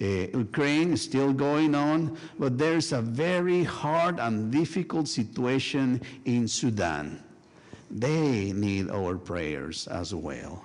uh, 0.01 0.05
Ukraine 0.05 0.93
is 0.93 1.03
still 1.03 1.33
going 1.33 1.75
on, 1.75 2.17
but 2.39 2.59
there's 2.59 2.93
a 2.93 3.03
very 3.03 3.65
hard 3.65 4.21
and 4.21 4.51
difficult 4.53 5.09
situation 5.09 6.01
in 6.25 6.47
Sudan. 6.47 7.23
They 7.91 8.53
need 8.53 8.91
our 8.91 9.17
prayers 9.17 9.89
as 9.89 10.15
well. 10.15 10.65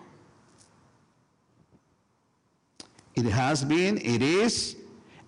It 3.15 3.25
has 3.25 3.63
been, 3.63 3.97
it 3.97 4.21
is, 4.21 4.75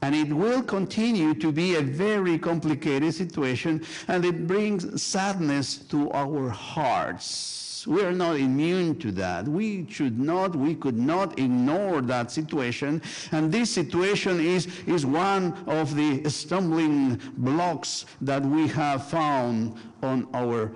and 0.02 0.13
it 0.13 0.32
will 0.32 0.62
continue 0.62 1.34
to 1.36 1.52
be 1.52 1.76
a 1.76 1.82
very 1.82 2.38
complicated 2.38 3.13
situation, 3.15 3.84
and 4.08 4.23
it 4.26 4.45
brings 4.45 5.02
sadness 5.02 5.78
to 5.89 6.12
our 6.12 6.50
hearts 6.50 7.66
we 7.86 8.02
are 8.02 8.13
not 8.13 8.38
immune 8.38 8.98
to 9.00 9.12
that. 9.12 9.48
We 9.48 9.86
should 9.90 10.20
not, 10.20 10.56
we 10.56 10.73
could 10.73 10.98
not 10.98 11.38
ignore 11.38 12.02
that 12.02 12.32
situation. 12.32 13.02
And 13.32 13.52
this 13.52 13.69
situation 13.69 14.40
is, 14.40 14.67
is 14.88 15.06
one 15.06 15.54
of 15.67 15.96
the 15.96 16.28
stumbling 16.30 17.19
blocks 17.38 18.06
that 18.21 18.44
we 18.44 18.67
have 18.69 19.08
found 19.08 19.78
on 20.02 20.28
our 20.34 20.71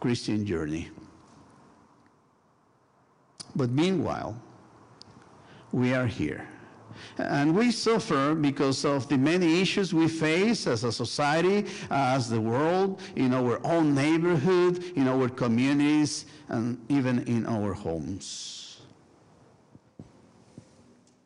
Christian 0.00 0.46
journey. 0.46 0.88
But 3.54 3.70
meanwhile, 3.70 4.40
we 5.72 5.94
are 5.94 6.06
here. 6.06 6.48
And 7.18 7.56
we 7.56 7.70
suffer 7.70 8.34
because 8.34 8.84
of 8.84 9.08
the 9.08 9.18
many 9.18 9.60
issues 9.60 9.92
we 9.94 10.08
face 10.08 10.66
as 10.66 10.84
a 10.84 10.92
society, 10.92 11.66
as 11.90 12.28
the 12.28 12.40
world, 12.40 13.00
in 13.16 13.32
our 13.32 13.64
own 13.66 13.94
neighborhood, 13.94 14.82
in 14.96 15.08
our 15.08 15.28
communities, 15.28 16.26
and 16.48 16.78
even 16.88 17.20
in 17.24 17.46
our 17.46 17.72
homes. 17.72 18.80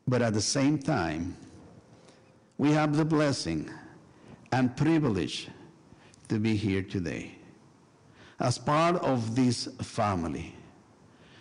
But 0.06 0.22
at 0.22 0.34
the 0.34 0.40
same 0.40 0.78
time, 0.78 1.36
we 2.58 2.72
have 2.72 2.96
the 2.96 3.04
blessing 3.04 3.70
and 4.52 4.76
privilege 4.76 5.48
to 6.28 6.38
be 6.38 6.56
here 6.56 6.82
today 6.82 7.36
as 8.40 8.58
part 8.58 8.96
of 8.96 9.36
this 9.36 9.66
family, 9.82 10.54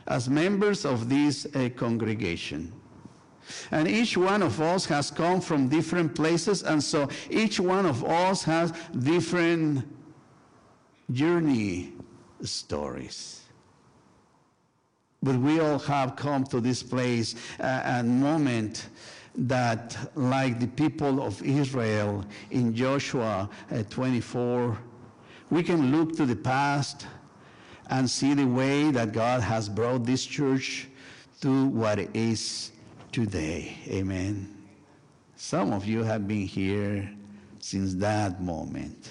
as 0.07 0.29
members 0.29 0.85
of 0.85 1.09
this 1.09 1.47
uh, 1.55 1.69
congregation. 1.75 2.71
And 3.71 3.87
each 3.87 4.17
one 4.17 4.41
of 4.41 4.59
us 4.61 4.85
has 4.85 5.11
come 5.11 5.41
from 5.41 5.69
different 5.69 6.15
places, 6.15 6.63
and 6.63 6.83
so 6.83 7.09
each 7.29 7.59
one 7.59 7.85
of 7.85 8.03
us 8.03 8.43
has 8.43 8.73
different 8.97 9.85
journey 11.11 11.93
stories. 12.41 13.41
But 15.21 15.35
we 15.35 15.59
all 15.59 15.79
have 15.79 16.15
come 16.15 16.45
to 16.45 16.61
this 16.61 16.81
place 16.81 17.35
uh, 17.59 17.63
and 17.63 18.21
moment 18.21 18.87
that, 19.35 19.97
like 20.15 20.59
the 20.59 20.67
people 20.67 21.21
of 21.21 21.41
Israel 21.43 22.23
in 22.51 22.73
Joshua 22.73 23.49
uh, 23.71 23.83
24, 23.89 24.77
we 25.49 25.63
can 25.63 25.91
look 25.91 26.15
to 26.15 26.25
the 26.25 26.35
past 26.35 27.07
and 27.89 28.09
see 28.09 28.33
the 28.33 28.45
way 28.45 28.91
that 28.91 29.11
God 29.11 29.41
has 29.41 29.67
brought 29.67 30.05
this 30.05 30.25
church 30.25 30.87
to 31.41 31.65
what 31.67 31.99
it 31.99 32.09
is 32.13 32.71
today. 33.11 33.77
Amen. 33.87 34.55
Some 35.35 35.73
of 35.73 35.85
you 35.85 36.03
have 36.03 36.27
been 36.27 36.45
here 36.45 37.09
since 37.59 37.93
that 37.95 38.41
moment, 38.41 39.09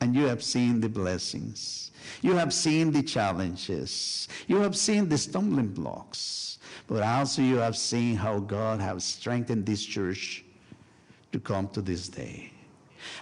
and 0.00 0.14
you 0.14 0.24
have 0.26 0.42
seen 0.42 0.80
the 0.80 0.88
blessings. 0.88 1.90
You 2.22 2.34
have 2.34 2.52
seen 2.52 2.90
the 2.92 3.02
challenges. 3.02 4.28
You 4.46 4.56
have 4.58 4.76
seen 4.76 5.08
the 5.08 5.18
stumbling 5.18 5.68
blocks. 5.68 6.58
But 6.86 7.02
also 7.02 7.42
you 7.42 7.56
have 7.56 7.76
seen 7.76 8.16
how 8.16 8.38
God 8.38 8.80
has 8.80 9.04
strengthened 9.04 9.66
this 9.66 9.84
church 9.84 10.44
to 11.32 11.38
come 11.38 11.68
to 11.68 11.82
this 11.82 12.08
day. 12.08 12.50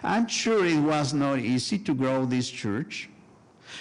I'm 0.03 0.29
sure 0.29 0.64
it 0.64 0.79
was 0.79 1.12
not 1.12 1.41
easy 1.41 1.79
to 1.81 1.95
grow 1.95 2.25
this 2.25 2.49
church. 2.49 3.11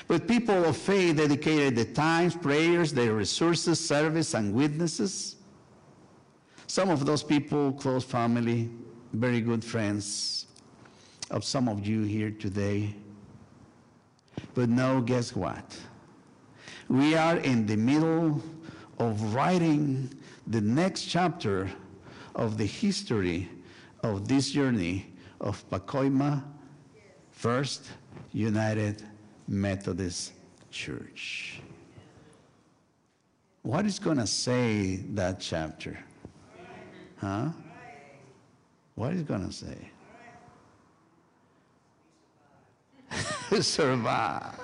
But 0.08 0.28
people 0.28 0.66
of 0.66 0.76
faith 0.76 1.18
dedicated 1.18 1.76
the 1.76 1.86
times, 1.86 2.36
prayers, 2.36 2.92
their 2.92 3.14
resources, 3.14 3.80
service, 3.80 4.34
and 4.34 4.54
witnesses. 4.54 5.35
Some 6.76 6.90
of 6.90 7.06
those 7.06 7.24
people, 7.24 7.72
close 7.72 8.04
family, 8.04 8.70
very 9.14 9.40
good 9.40 9.64
friends 9.64 10.46
of 11.32 11.46
some 11.46 11.70
of 11.70 11.88
you 11.88 12.04
here 12.04 12.32
today. 12.32 12.94
But 14.54 14.68
now, 14.68 15.00
guess 15.00 15.34
what? 15.34 15.64
We 16.90 17.16
are 17.16 17.38
in 17.38 17.66
the 17.66 17.78
middle 17.78 18.44
of 19.00 19.34
writing 19.34 20.14
the 20.48 20.60
next 20.60 21.06
chapter 21.06 21.72
of 22.36 22.58
the 22.58 22.66
history 22.66 23.48
of 24.04 24.28
this 24.28 24.52
journey 24.52 25.14
of 25.40 25.64
Pacoima 25.70 26.44
First 27.32 27.86
United 28.34 29.02
Methodist 29.48 30.34
Church. 30.72 31.62
What 33.62 33.86
is 33.86 33.98
going 33.98 34.18
to 34.18 34.28
say 34.28 34.98
that 35.14 35.40
chapter? 35.40 35.98
Huh? 37.26 37.50
What 38.94 39.14
is 39.14 39.24
going 39.24 39.48
to 39.48 39.52
say? 39.52 39.78
Survive. 43.62 44.60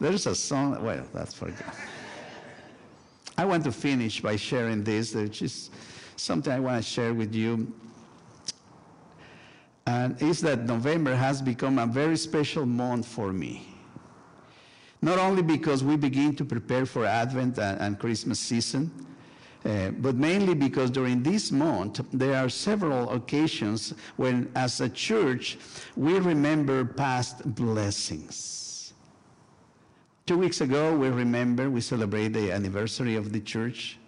There's 0.00 0.26
a 0.26 0.34
song, 0.34 0.82
well, 0.84 1.06
that's 1.14 1.32
for 1.32 1.46
good. 1.46 1.64
I 3.38 3.44
want 3.44 3.62
to 3.64 3.70
finish 3.70 4.20
by 4.20 4.34
sharing 4.34 4.82
this, 4.82 5.14
which 5.14 5.40
is 5.42 5.70
something 6.16 6.52
I 6.52 6.58
want 6.58 6.82
to 6.82 6.90
share 6.90 7.14
with 7.14 7.32
you. 7.32 7.72
And 9.86 10.20
is 10.20 10.40
that 10.40 10.64
November 10.64 11.14
has 11.14 11.40
become 11.40 11.78
a 11.78 11.86
very 11.86 12.16
special 12.16 12.66
month 12.66 13.06
for 13.06 13.32
me. 13.32 13.68
Not 15.00 15.18
only 15.18 15.42
because 15.42 15.84
we 15.84 15.96
begin 15.96 16.34
to 16.36 16.44
prepare 16.44 16.86
for 16.86 17.06
Advent 17.06 17.56
and, 17.60 17.80
and 17.80 17.98
Christmas 18.00 18.40
season, 18.40 19.11
uh, 19.64 19.90
but 19.90 20.16
mainly 20.16 20.54
because 20.54 20.90
during 20.90 21.22
this 21.22 21.52
month 21.52 22.00
there 22.12 22.36
are 22.36 22.48
several 22.48 23.10
occasions 23.10 23.94
when, 24.16 24.50
as 24.54 24.80
a 24.80 24.88
church, 24.88 25.58
we 25.96 26.18
remember 26.18 26.84
past 26.84 27.54
blessings. 27.54 28.92
Two 30.26 30.38
weeks 30.38 30.60
ago, 30.60 30.96
we 30.96 31.08
remember 31.08 31.70
we 31.70 31.80
celebrate 31.80 32.28
the 32.28 32.52
anniversary 32.52 33.16
of 33.16 33.32
the 33.32 33.40
church. 33.40 33.98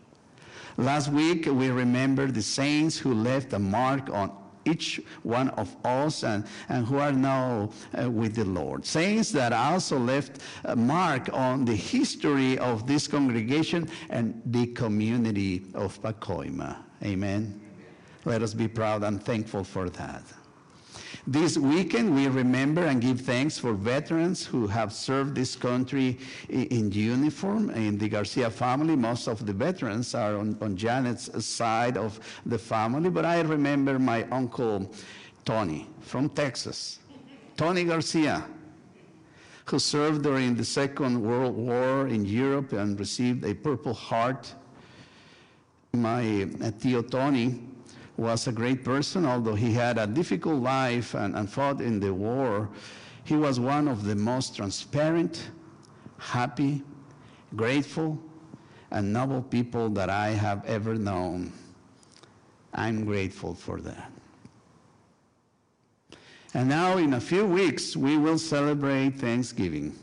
Last 0.77 1.09
week, 1.09 1.47
we 1.47 1.71
remember 1.71 2.27
the 2.27 2.43
saints 2.43 2.99
who 2.99 3.15
left 3.15 3.53
a 3.53 3.59
mark 3.59 4.11
on 4.11 4.33
each 4.65 5.01
one 5.23 5.49
of 5.51 5.75
us 5.85 6.25
and, 6.25 6.45
and 6.69 6.87
who 6.87 6.99
are 6.99 7.13
now 7.13 7.71
uh, 8.01 8.11
with 8.11 8.35
the 8.35 8.45
Lord. 8.45 8.85
Saints 8.85 9.31
that 9.33 9.53
also 9.53 9.99
left 9.99 10.41
a 10.65 10.77
mark 10.77 11.29
on 11.33 11.65
the 11.65 11.75
history 11.75 12.59
of 12.59 12.87
this 12.87 13.07
congregation 13.07 13.89
and 14.11 14.41
the 14.47 14.67
community 14.69 15.67
of 15.75 16.01
Pacoima. 16.03 16.77
Amen. 17.03 17.61
Let 18.25 18.43
us 18.43 18.55
be 18.55 18.69
proud 18.69 19.03
and 19.03 19.23
thankful 19.23 19.65
for 19.65 19.91
that. 19.91 20.23
This 21.27 21.57
weekend, 21.57 22.15
we 22.15 22.29
remember 22.29 22.85
and 22.85 23.01
give 23.01 23.23
thanks 23.23 23.57
for 23.57 23.73
veterans 23.73 24.45
who 24.45 24.67
have 24.67 24.93
served 24.93 25.35
this 25.35 25.57
country 25.57 26.19
in 26.51 26.93
uniform. 26.93 27.71
In 27.71 27.97
the 27.97 28.11
Garcia 28.11 28.51
family, 28.51 28.95
most 28.95 29.27
of 29.27 29.47
the 29.47 29.55
veterans 29.55 30.15
are 30.15 30.37
on, 30.37 30.55
on 30.61 30.77
Janet's 30.77 31.31
side 31.43 31.97
of 31.97 32.21
the 32.45 32.59
family, 32.59 33.09
but 33.09 33.25
I 33.25 33.41
remember 33.41 33.99
my 33.99 34.25
uncle 34.25 34.93
Tony 35.47 35.89
from 36.03 36.29
Texas, 36.29 36.99
Tony 37.57 37.85
Garcia, 37.85 38.45
who 39.65 39.79
served 39.79 40.25
during 40.25 40.55
the 40.55 40.65
Second 40.65 41.23
World 41.23 41.57
War 41.57 42.07
in 42.07 42.27
Europe 42.27 42.75
and 42.75 43.01
received 43.01 43.47
a 43.47 43.55
Purple 43.55 43.95
Heart. 43.95 44.55
My 45.95 46.43
uh, 46.61 46.71
Tio 46.79 47.01
Tony 47.01 47.74
was 48.17 48.47
a 48.47 48.53
great 48.53 48.85
person, 48.85 49.27
although 49.27 49.55
he 49.55 49.73
had 49.73 49.99
a 49.99 50.07
difficult 50.07 50.63
life 50.63 51.15
and, 51.15 51.35
and 51.35 51.51
fought 51.51 51.81
in 51.81 51.99
the 52.01 52.13
war. 52.13 52.69
He 53.25 53.37
was 53.37 53.59
one 53.59 53.89
of 53.89 54.05
the 54.05 54.15
most 54.15 54.57
transparent, 54.57 55.51
happy, 56.19 56.83
grateful, 57.57 58.19
and 58.91 59.13
noble 59.13 59.43
people 59.43 59.89
that 59.91 60.11
I 60.11 60.29
have 60.29 60.65
ever 60.67 60.95
known. 60.95 61.53
I'm 62.73 63.05
grateful 63.05 63.55
for 63.55 63.81
that. 63.81 64.13
And 66.53 66.69
now, 66.69 66.99
in 66.99 67.15
a 67.15 67.21
few 67.21 67.45
weeks, 67.45 67.97
we 67.97 68.17
will 68.17 68.39
celebrate 68.39 69.17
Thanksgiving 69.17 69.99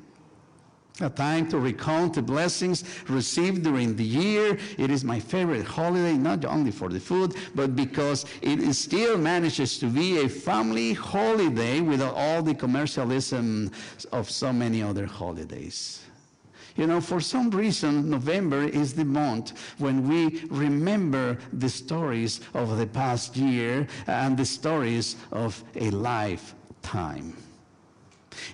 a 1.01 1.09
time 1.09 1.47
to 1.49 1.59
recount 1.59 2.13
the 2.13 2.21
blessings 2.21 2.83
received 3.07 3.63
during 3.63 3.95
the 3.95 4.03
year. 4.03 4.57
It 4.77 4.91
is 4.91 5.03
my 5.03 5.19
favorite 5.19 5.65
holiday, 5.65 6.13
not 6.13 6.45
only 6.45 6.71
for 6.71 6.89
the 6.89 6.99
food, 6.99 7.35
but 7.55 7.75
because 7.75 8.25
it 8.41 8.73
still 8.73 9.17
manages 9.17 9.77
to 9.79 9.87
be 9.87 10.21
a 10.21 10.29
family 10.29 10.93
holiday 10.93 11.81
without 11.81 12.15
all 12.15 12.41
the 12.41 12.55
commercialism 12.55 13.71
of 14.11 14.29
so 14.29 14.53
many 14.53 14.81
other 14.81 15.05
holidays. 15.05 16.01
You 16.75 16.87
know, 16.87 17.01
for 17.01 17.19
some 17.19 17.49
reason, 17.49 18.09
November 18.09 18.63
is 18.63 18.93
the 18.93 19.05
month 19.05 19.75
when 19.77 20.07
we 20.07 20.45
remember 20.49 21.37
the 21.51 21.69
stories 21.69 22.39
of 22.53 22.77
the 22.77 22.87
past 22.87 23.35
year 23.35 23.87
and 24.07 24.37
the 24.37 24.45
stories 24.45 25.17
of 25.31 25.61
a 25.75 25.89
lifetime. 25.89 27.35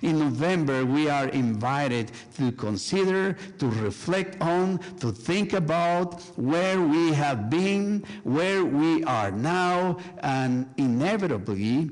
In 0.02 0.18
November, 0.18 0.84
we 0.84 1.08
are 1.08 1.28
invited 1.28 2.12
to 2.36 2.52
consider, 2.52 3.34
to 3.58 3.66
reflect 3.68 4.40
on, 4.40 4.78
to 5.00 5.12
think 5.12 5.52
about 5.52 6.22
where 6.36 6.80
we 6.80 7.12
have 7.12 7.50
been, 7.50 8.04
where 8.24 8.64
we 8.64 9.04
are 9.04 9.30
now, 9.30 9.98
and 10.20 10.68
inevitably, 10.76 11.90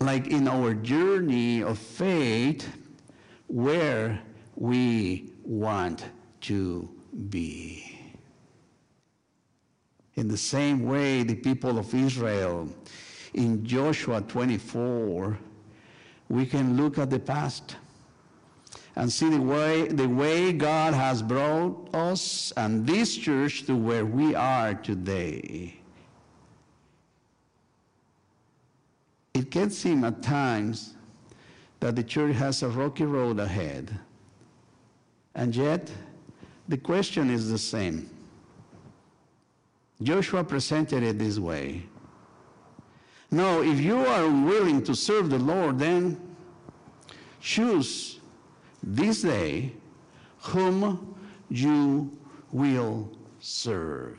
like 0.00 0.28
in 0.28 0.48
our 0.48 0.74
journey 0.74 1.62
of 1.62 1.78
faith, 1.78 2.68
where 3.48 4.20
we 4.56 5.30
want 5.44 6.04
to 6.42 6.88
be. 7.30 7.96
In 10.14 10.28
the 10.28 10.36
same 10.36 10.84
way, 10.84 11.22
the 11.22 11.34
people 11.34 11.78
of 11.78 11.94
Israel 11.94 12.68
in 13.34 13.64
Joshua 13.64 14.22
24 14.22 15.38
we 16.28 16.46
can 16.46 16.76
look 16.76 16.98
at 16.98 17.10
the 17.10 17.18
past 17.18 17.76
and 18.96 19.12
see 19.12 19.28
the 19.28 19.40
way, 19.40 19.86
the 19.88 20.08
way 20.08 20.52
God 20.52 20.94
has 20.94 21.22
brought 21.22 21.94
us 21.94 22.52
and 22.56 22.86
this 22.86 23.14
church 23.14 23.64
to 23.66 23.76
where 23.76 24.04
we 24.04 24.34
are 24.34 24.74
today. 24.74 25.76
It 29.34 29.50
can 29.50 29.70
seem 29.70 30.02
at 30.04 30.22
times 30.22 30.94
that 31.80 31.94
the 31.94 32.02
church 32.02 32.34
has 32.36 32.62
a 32.62 32.68
rocky 32.68 33.04
road 33.04 33.38
ahead. 33.38 33.98
And 35.34 35.54
yet, 35.54 35.90
the 36.66 36.78
question 36.78 37.28
is 37.28 37.50
the 37.50 37.58
same. 37.58 38.08
Joshua 40.02 40.42
presented 40.42 41.02
it 41.02 41.18
this 41.18 41.38
way 41.38 41.84
no, 43.30 43.62
if 43.62 43.80
you 43.80 43.98
are 43.98 44.28
willing 44.28 44.82
to 44.84 44.94
serve 44.94 45.30
the 45.30 45.38
Lord, 45.38 45.78
then 45.78 46.20
choose 47.40 48.20
this 48.82 49.22
day 49.22 49.72
whom 50.38 51.14
you 51.48 52.16
will 52.52 53.10
serve. 53.40 54.18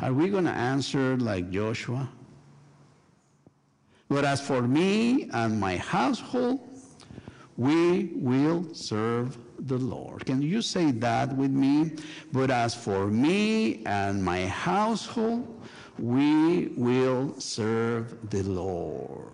Are 0.00 0.12
we 0.12 0.28
going 0.28 0.44
to 0.44 0.50
answer 0.50 1.16
like 1.16 1.50
Joshua? 1.50 2.08
But 4.08 4.24
as 4.24 4.40
for 4.40 4.62
me 4.62 5.28
and 5.32 5.58
my 5.58 5.78
household, 5.78 6.60
we 7.56 8.10
will 8.14 8.72
serve 8.72 9.38
the 9.60 9.78
Lord. 9.78 10.26
Can 10.26 10.42
you 10.42 10.60
say 10.60 10.90
that 10.92 11.34
with 11.34 11.50
me? 11.50 11.92
But 12.32 12.50
as 12.50 12.74
for 12.74 13.06
me 13.06 13.82
and 13.86 14.22
my 14.22 14.46
household, 14.46 15.48
we 15.98 16.68
will 16.76 17.34
serve 17.38 18.30
the 18.30 18.42
Lord. 18.42 19.28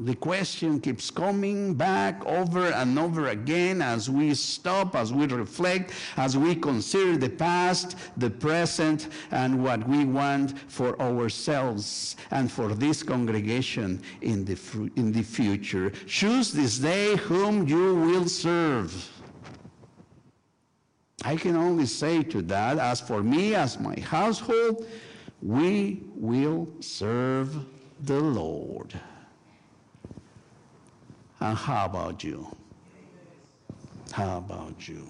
The 0.00 0.14
question 0.14 0.78
keeps 0.80 1.10
coming 1.10 1.74
back 1.74 2.24
over 2.26 2.66
and 2.66 2.98
over 2.98 3.28
again 3.28 3.80
as 3.80 4.10
we 4.10 4.34
stop, 4.34 4.94
as 4.94 5.12
we 5.12 5.26
reflect, 5.26 5.92
as 6.18 6.36
we 6.36 6.54
consider 6.54 7.16
the 7.16 7.30
past, 7.30 7.96
the 8.18 8.28
present, 8.28 9.08
and 9.30 9.64
what 9.64 9.88
we 9.88 10.04
want 10.04 10.58
for 10.70 11.00
ourselves 11.00 12.16
and 12.30 12.52
for 12.52 12.74
this 12.74 13.02
congregation 13.02 14.02
in 14.20 14.44
the, 14.44 14.58
in 14.96 15.12
the 15.12 15.22
future. 15.22 15.90
Choose 16.06 16.52
this 16.52 16.78
day 16.78 17.16
whom 17.16 17.66
you 17.66 17.94
will 17.94 18.28
serve. 18.28 19.10
I 21.24 21.36
can 21.36 21.56
only 21.56 21.86
say 21.86 22.22
to 22.24 22.42
that, 22.42 22.78
as 22.78 23.00
for 23.00 23.22
me, 23.22 23.54
as 23.54 23.80
my 23.80 23.98
household, 24.00 24.86
we 25.46 26.02
will 26.16 26.66
serve 26.80 27.54
the 28.00 28.18
Lord. 28.18 28.92
And 31.38 31.56
how 31.56 31.84
about 31.84 32.24
you? 32.24 32.48
How 34.10 34.38
about 34.38 34.88
you? 34.88 35.06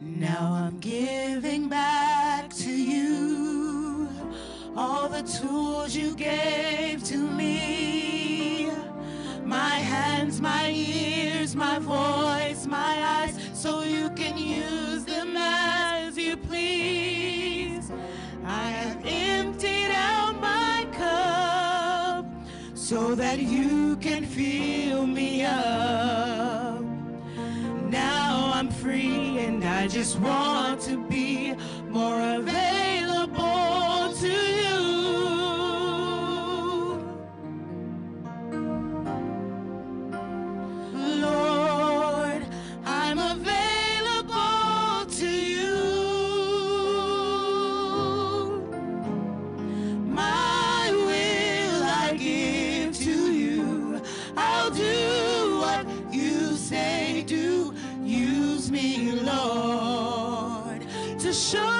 Now 0.00 0.52
I'm 0.52 0.80
giving 0.80 1.68
back 1.68 2.52
to 2.54 2.70
you 2.70 4.08
all 4.76 5.08
the 5.08 5.22
tools 5.22 5.94
you 5.94 6.16
gave 6.16 7.04
to 7.04 7.16
me. 7.16 7.64
My 9.44 9.76
hands, 9.92 10.40
my 10.40 10.70
ears, 10.70 11.54
my 11.54 11.78
voice, 11.78 12.66
my 12.66 12.94
eyes, 13.20 13.38
so 13.52 13.82
you 13.82 14.10
can 14.10 14.38
use 14.38 15.04
them 15.04 15.36
as 15.36 16.16
you 16.16 16.36
please. 16.36 17.90
I 18.44 18.70
have 18.70 19.04
emptied 19.04 19.92
out 19.92 20.40
my 20.40 20.86
cup 20.92 22.26
so 22.74 23.14
that 23.14 23.38
you 23.38 23.96
can 23.96 24.24
fill 24.24 25.06
me 25.06 25.44
up. 25.44 26.80
Now 27.90 28.50
I'm 28.54 28.70
free 28.70 29.38
and 29.38 29.62
I 29.62 29.88
just 29.88 30.18
want 30.20 30.80
to 30.82 31.06
be 31.06 31.54
more 31.90 32.20
available 32.20 32.83
show 61.34 61.73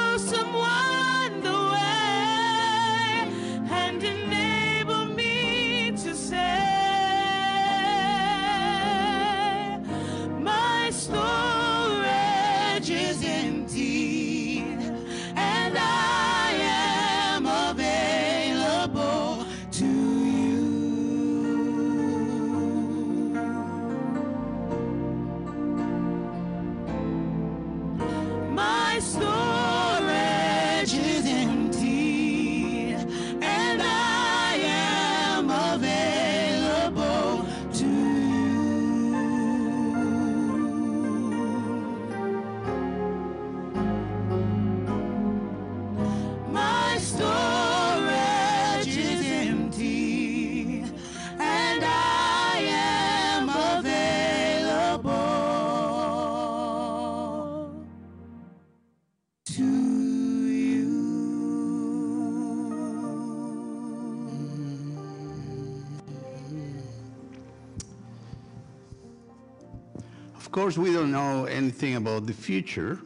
course, 70.65 70.79
we 70.79 70.95
don't 70.95 71.12
know 71.12 71.45
anything 71.45 71.97
about 71.97 72.25
the 72.25 72.33
future. 72.33 72.99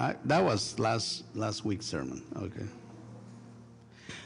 I, 0.00 0.16
that 0.24 0.42
was 0.42 0.76
last, 0.80 1.22
last 1.36 1.64
week's 1.64 1.86
sermon, 1.86 2.24
okay. 2.36 2.66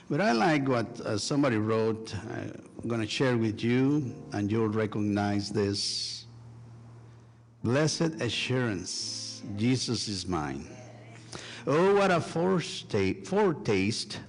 But 0.08 0.22
I 0.22 0.32
like 0.32 0.66
what 0.66 0.98
uh, 1.00 1.18
somebody 1.18 1.58
wrote. 1.58 2.14
I'm 2.32 2.88
going 2.88 3.02
to 3.02 3.06
share 3.06 3.36
with 3.36 3.62
you, 3.62 4.14
and 4.32 4.50
you'll 4.50 4.68
recognize 4.68 5.50
this. 5.50 6.24
Blessed 7.62 8.22
assurance, 8.22 9.42
Jesus 9.56 10.08
is 10.08 10.26
mine. 10.26 10.66
Oh, 11.66 11.96
what 11.96 12.10
a 12.10 12.22
foretaste 12.22 14.20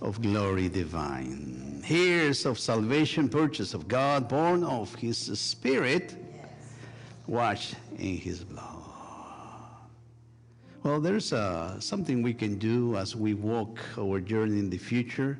of 0.00 0.22
glory 0.22 0.68
divine. 0.68 1.82
Here's 1.84 2.46
of 2.46 2.60
salvation, 2.60 3.28
purchase 3.28 3.74
of 3.74 3.88
God, 3.88 4.28
born 4.28 4.62
of 4.62 4.94
his 4.94 5.18
spirit, 5.36 6.16
washed 7.32 7.76
in 7.98 8.18
his 8.18 8.44
blood. 8.44 8.68
Well, 10.82 11.00
there's 11.00 11.32
uh, 11.32 11.80
something 11.80 12.22
we 12.22 12.34
can 12.34 12.58
do 12.58 12.94
as 12.96 13.16
we 13.16 13.32
walk 13.32 13.78
our 13.98 14.20
journey 14.20 14.58
in 14.58 14.68
the 14.68 14.76
future. 14.76 15.38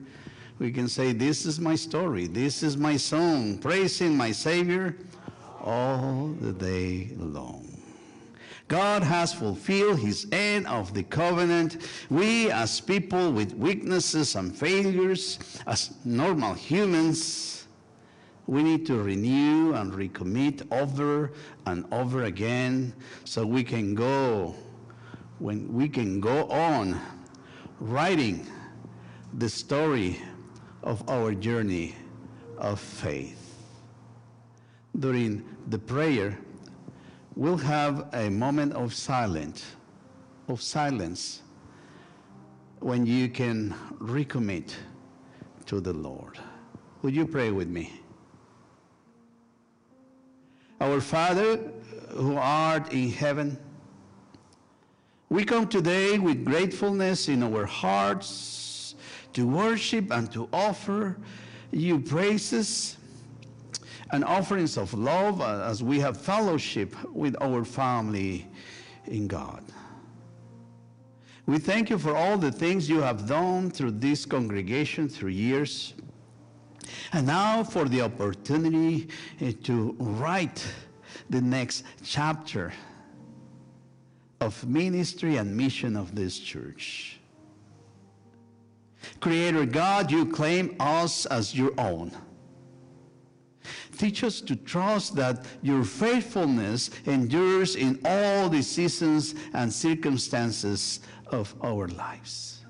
We 0.59 0.72
can 0.72 0.88
say, 0.88 1.12
This 1.12 1.45
is 1.45 1.61
my 1.61 1.74
story, 1.74 2.28
this 2.28 2.62
is 2.62 2.78
my 2.78 2.97
song, 2.97 3.59
praising 3.59 4.16
my 4.16 4.32
Savior 4.32 4.97
all 5.61 6.34
the 6.40 6.53
day 6.53 7.11
long. 7.18 7.68
God 8.68 9.03
has 9.03 9.34
fulfilled 9.34 9.99
his 9.99 10.26
end 10.32 10.66
of 10.68 10.95
the 10.95 11.03
covenant. 11.03 11.76
We, 12.09 12.51
as 12.51 12.80
people 12.80 13.32
with 13.32 13.53
weaknesses 13.53 14.34
and 14.34 14.57
failures, 14.57 15.38
as 15.66 15.90
normal 16.07 16.55
humans, 16.55 17.51
we 18.47 18.62
need 18.62 18.84
to 18.86 19.03
renew 19.03 19.74
and 19.74 19.93
recommit 19.93 20.66
over 20.72 21.32
and 21.66 21.84
over 21.93 22.24
again 22.24 22.93
so 23.24 23.47
we 23.47 23.62
can 23.62 23.95
go 23.95 24.55
when 25.38 25.72
we 25.72 25.88
can 25.88 26.20
go 26.20 26.49
on 26.49 27.01
writing 27.80 28.47
the 29.38 29.49
story 29.49 30.20
of 30.82 31.09
our 31.09 31.34
journey 31.34 31.95
of 32.59 32.78
faith. 32.78 33.57
During 34.99 35.45
the 35.68 35.78
prayer, 35.78 36.38
we'll 37.34 37.57
have 37.57 38.09
a 38.12 38.28
moment 38.28 38.74
of 38.74 38.95
silence, 38.95 39.64
of 40.49 40.61
silence 40.61 41.43
when 42.80 43.07
you 43.07 43.28
can 43.28 43.74
recommit 43.99 44.74
to 45.66 45.80
the 45.80 45.93
Lord. 45.93 46.38
Would 47.03 47.14
you 47.14 47.26
pray 47.26 47.51
with 47.51 47.68
me? 47.68 48.01
Our 50.82 51.00
Father 51.00 51.60
who 52.08 52.36
art 52.36 52.92
in 52.92 53.12
heaven, 53.12 53.56
we 55.28 55.44
come 55.44 55.68
today 55.68 56.18
with 56.18 56.44
gratefulness 56.44 57.28
in 57.28 57.44
our 57.44 57.66
hearts 57.66 58.96
to 59.34 59.46
worship 59.46 60.10
and 60.10 60.30
to 60.32 60.48
offer 60.52 61.18
you 61.70 62.00
praises 62.00 62.96
and 64.10 64.24
offerings 64.24 64.76
of 64.76 64.92
love 64.92 65.40
as 65.40 65.84
we 65.84 66.00
have 66.00 66.20
fellowship 66.20 66.96
with 67.14 67.36
our 67.40 67.64
family 67.64 68.48
in 69.06 69.28
God. 69.28 69.62
We 71.46 71.58
thank 71.58 71.90
you 71.90 71.98
for 71.98 72.16
all 72.16 72.36
the 72.36 72.50
things 72.50 72.88
you 72.88 73.00
have 73.02 73.28
done 73.28 73.70
through 73.70 73.92
this 73.92 74.26
congregation 74.26 75.08
through 75.08 75.30
years. 75.30 75.94
And 77.12 77.26
now 77.26 77.64
for 77.64 77.88
the 77.88 78.02
opportunity 78.02 79.08
eh, 79.40 79.52
to 79.64 79.96
write 79.98 80.66
the 81.30 81.40
next 81.40 81.84
chapter 82.02 82.72
of 84.40 84.66
ministry 84.66 85.36
and 85.36 85.56
mission 85.56 85.96
of 85.96 86.14
this 86.14 86.38
church. 86.38 87.18
Creator 89.20 89.66
God, 89.66 90.10
you 90.10 90.26
claim 90.26 90.76
us 90.80 91.26
as 91.26 91.54
your 91.54 91.72
own. 91.78 92.10
Teach 93.96 94.24
us 94.24 94.40
to 94.40 94.56
trust 94.56 95.14
that 95.16 95.44
your 95.62 95.84
faithfulness 95.84 96.90
endures 97.06 97.76
in 97.76 98.00
all 98.04 98.48
the 98.48 98.62
seasons 98.62 99.34
and 99.54 99.72
circumstances 99.72 101.00
of 101.28 101.54
our 101.62 101.86
lives. 101.88 102.61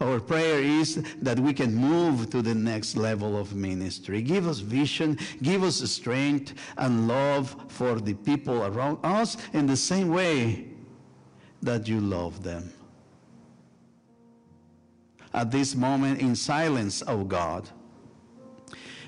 Our 0.00 0.18
prayer 0.18 0.60
is 0.60 1.02
that 1.20 1.38
we 1.38 1.52
can 1.52 1.74
move 1.74 2.30
to 2.30 2.42
the 2.42 2.54
next 2.54 2.96
level 2.96 3.38
of 3.38 3.54
ministry. 3.54 4.20
Give 4.22 4.48
us 4.48 4.58
vision, 4.58 5.18
give 5.42 5.62
us 5.62 5.78
strength 5.90 6.54
and 6.76 7.06
love 7.06 7.54
for 7.68 8.00
the 8.00 8.14
people 8.14 8.64
around 8.64 8.98
us 9.04 9.36
in 9.52 9.66
the 9.66 9.76
same 9.76 10.08
way 10.08 10.68
that 11.62 11.86
you 11.86 12.00
love 12.00 12.42
them. 12.42 12.72
At 15.34 15.50
this 15.50 15.74
moment, 15.74 16.20
in 16.20 16.34
silence, 16.34 17.02
O 17.06 17.20
oh 17.20 17.24
God, 17.24 17.68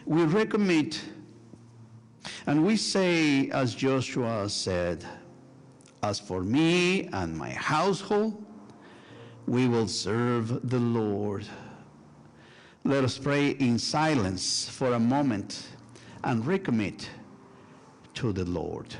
we 0.06 0.22
recommit 0.22 1.00
and 2.46 2.64
we 2.64 2.76
say, 2.76 3.50
as 3.50 3.74
Joshua 3.74 4.48
said, 4.48 5.04
As 6.02 6.20
for 6.20 6.42
me 6.42 7.08
and 7.12 7.36
my 7.36 7.50
household, 7.50 8.43
we 9.46 9.68
will 9.68 9.88
serve 9.88 10.70
the 10.70 10.78
Lord. 10.78 11.46
Let 12.84 13.04
us 13.04 13.18
pray 13.18 13.50
in 13.50 13.78
silence 13.78 14.68
for 14.68 14.94
a 14.94 14.98
moment 14.98 15.68
and 16.22 16.44
recommit 16.44 17.06
to 18.14 18.32
the 18.32 18.44
Lord. 18.44 18.94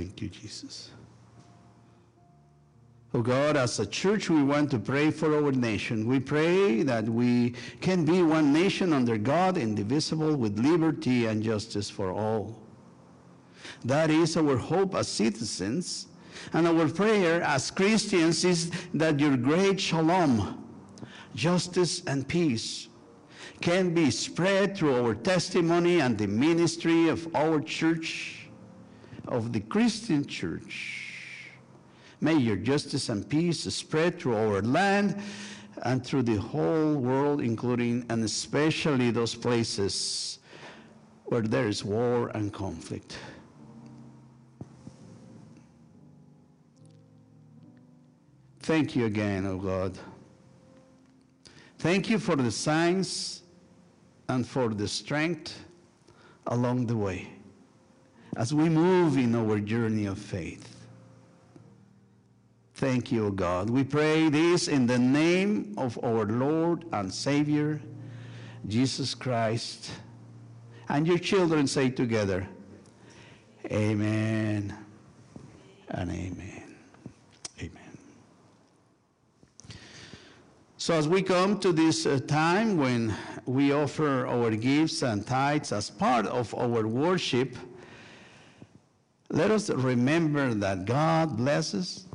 Thank 0.00 0.22
you, 0.22 0.28
Jesus. 0.30 0.92
Oh 3.12 3.20
God, 3.20 3.58
as 3.58 3.78
a 3.80 3.86
church, 3.86 4.30
we 4.30 4.42
want 4.42 4.70
to 4.70 4.78
pray 4.78 5.10
for 5.10 5.36
our 5.36 5.52
nation. 5.52 6.06
We 6.06 6.20
pray 6.20 6.82
that 6.84 7.04
we 7.04 7.54
can 7.82 8.06
be 8.06 8.22
one 8.22 8.50
nation 8.50 8.94
under 8.94 9.18
God, 9.18 9.58
indivisible, 9.58 10.36
with 10.36 10.58
liberty 10.58 11.26
and 11.26 11.42
justice 11.42 11.90
for 11.90 12.12
all. 12.12 12.62
That 13.84 14.10
is 14.10 14.38
our 14.38 14.56
hope 14.56 14.94
as 14.94 15.06
citizens. 15.06 16.06
And 16.54 16.66
our 16.66 16.88
prayer 16.88 17.42
as 17.42 17.70
Christians 17.70 18.42
is 18.46 18.70
that 18.94 19.20
your 19.20 19.36
great 19.36 19.78
shalom, 19.78 20.64
justice, 21.34 22.02
and 22.06 22.26
peace 22.26 22.88
can 23.60 23.92
be 23.92 24.10
spread 24.10 24.78
through 24.78 25.04
our 25.04 25.14
testimony 25.14 26.00
and 26.00 26.16
the 26.16 26.26
ministry 26.26 27.10
of 27.10 27.28
our 27.36 27.60
church 27.60 28.39
of 29.30 29.52
the 29.52 29.60
Christian 29.60 30.26
church. 30.26 31.10
May 32.20 32.36
your 32.36 32.56
justice 32.56 33.08
and 33.08 33.26
peace 33.26 33.62
spread 33.74 34.20
through 34.20 34.36
our 34.36 34.60
land 34.60 35.22
and 35.82 36.04
through 36.04 36.24
the 36.24 36.36
whole 36.36 36.94
world, 36.94 37.40
including 37.40 38.04
and 38.10 38.22
especially 38.24 39.10
those 39.10 39.34
places 39.34 40.38
where 41.24 41.40
there 41.40 41.68
is 41.68 41.84
war 41.84 42.28
and 42.34 42.52
conflict. 42.52 43.16
Thank 48.60 48.94
you 48.94 49.06
again, 49.06 49.46
O 49.46 49.52
oh 49.52 49.58
God. 49.58 49.98
Thank 51.78 52.10
you 52.10 52.18
for 52.18 52.36
the 52.36 52.50
signs 52.50 53.42
and 54.28 54.46
for 54.46 54.68
the 54.68 54.86
strength 54.86 55.64
along 56.46 56.86
the 56.86 56.96
way 56.96 57.39
as 58.36 58.54
we 58.54 58.68
move 58.68 59.16
in 59.16 59.34
our 59.34 59.58
journey 59.58 60.06
of 60.06 60.18
faith. 60.18 60.76
Thank 62.74 63.12
you, 63.12 63.30
God. 63.32 63.68
We 63.68 63.84
pray 63.84 64.30
this 64.30 64.68
in 64.68 64.86
the 64.86 64.98
name 64.98 65.74
of 65.76 65.98
our 66.02 66.24
Lord 66.24 66.86
and 66.92 67.12
Savior, 67.12 67.80
Jesus 68.66 69.14
Christ. 69.14 69.90
And 70.88 71.06
your 71.06 71.18
children 71.18 71.66
say 71.66 71.90
together, 71.90 72.48
Amen 73.70 74.74
and 75.90 76.10
Amen. 76.10 76.76
Amen. 77.60 77.98
So, 80.78 80.94
as 80.94 81.06
we 81.06 81.22
come 81.22 81.60
to 81.60 81.72
this 81.72 82.06
uh, 82.06 82.20
time 82.26 82.78
when 82.78 83.14
we 83.44 83.72
offer 83.72 84.26
our 84.26 84.50
gifts 84.52 85.02
and 85.02 85.26
tithes 85.26 85.70
as 85.72 85.90
part 85.90 86.24
of 86.26 86.54
our 86.54 86.86
worship, 86.86 87.54
let 89.30 89.50
us 89.50 89.70
remember 89.70 90.52
that 90.54 90.84
God 90.84 91.36
blesses 91.36 92.06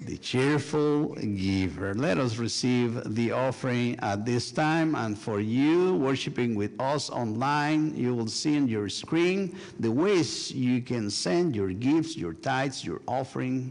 the 0.00 0.16
cheerful 0.16 1.14
giver. 1.14 1.94
Let 1.94 2.18
us 2.18 2.38
receive 2.38 3.14
the 3.14 3.30
offering 3.32 3.98
at 4.00 4.24
this 4.24 4.50
time. 4.50 4.94
And 4.94 5.16
for 5.16 5.38
you 5.38 5.94
worshiping 5.96 6.54
with 6.54 6.80
us 6.80 7.10
online, 7.10 7.94
you 7.96 8.14
will 8.14 8.26
see 8.26 8.56
on 8.56 8.68
your 8.68 8.88
screen 8.88 9.56
the 9.78 9.90
ways 9.90 10.50
you 10.50 10.80
can 10.80 11.10
send 11.10 11.54
your 11.54 11.72
gifts, 11.72 12.16
your 12.16 12.32
tithes, 12.32 12.84
your 12.84 13.00
offering 13.06 13.70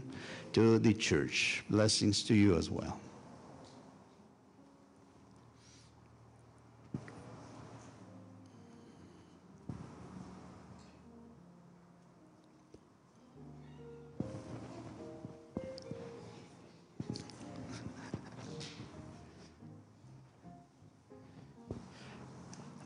to 0.52 0.78
the 0.78 0.94
church. 0.94 1.64
Blessings 1.68 2.22
to 2.24 2.34
you 2.34 2.56
as 2.56 2.70
well. 2.70 3.01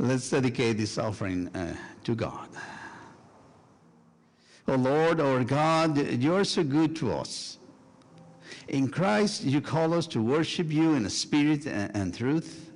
Let's 0.07 0.31
dedicate 0.31 0.77
this 0.77 0.99
offering 0.99 1.49
uh, 1.49 1.75
to 2.05 2.15
God. 2.15 2.49
Oh 4.69 4.77
Lord, 4.77 5.21
our 5.21 5.43
God, 5.43 5.99
you're 5.99 6.45
so 6.45 6.63
good 6.63 6.95
to 6.97 7.13
us. 7.13 7.59
In 8.69 8.89
Christ, 8.89 9.43
you 9.43 9.61
call 9.61 9.95
us 9.95 10.07
to 10.09 10.23
worship 10.23 10.71
you 10.71 10.95
in 10.95 11.11
spirit 11.11 11.67
and, 11.67 11.91
and 11.97 12.17
truth. 12.17 12.71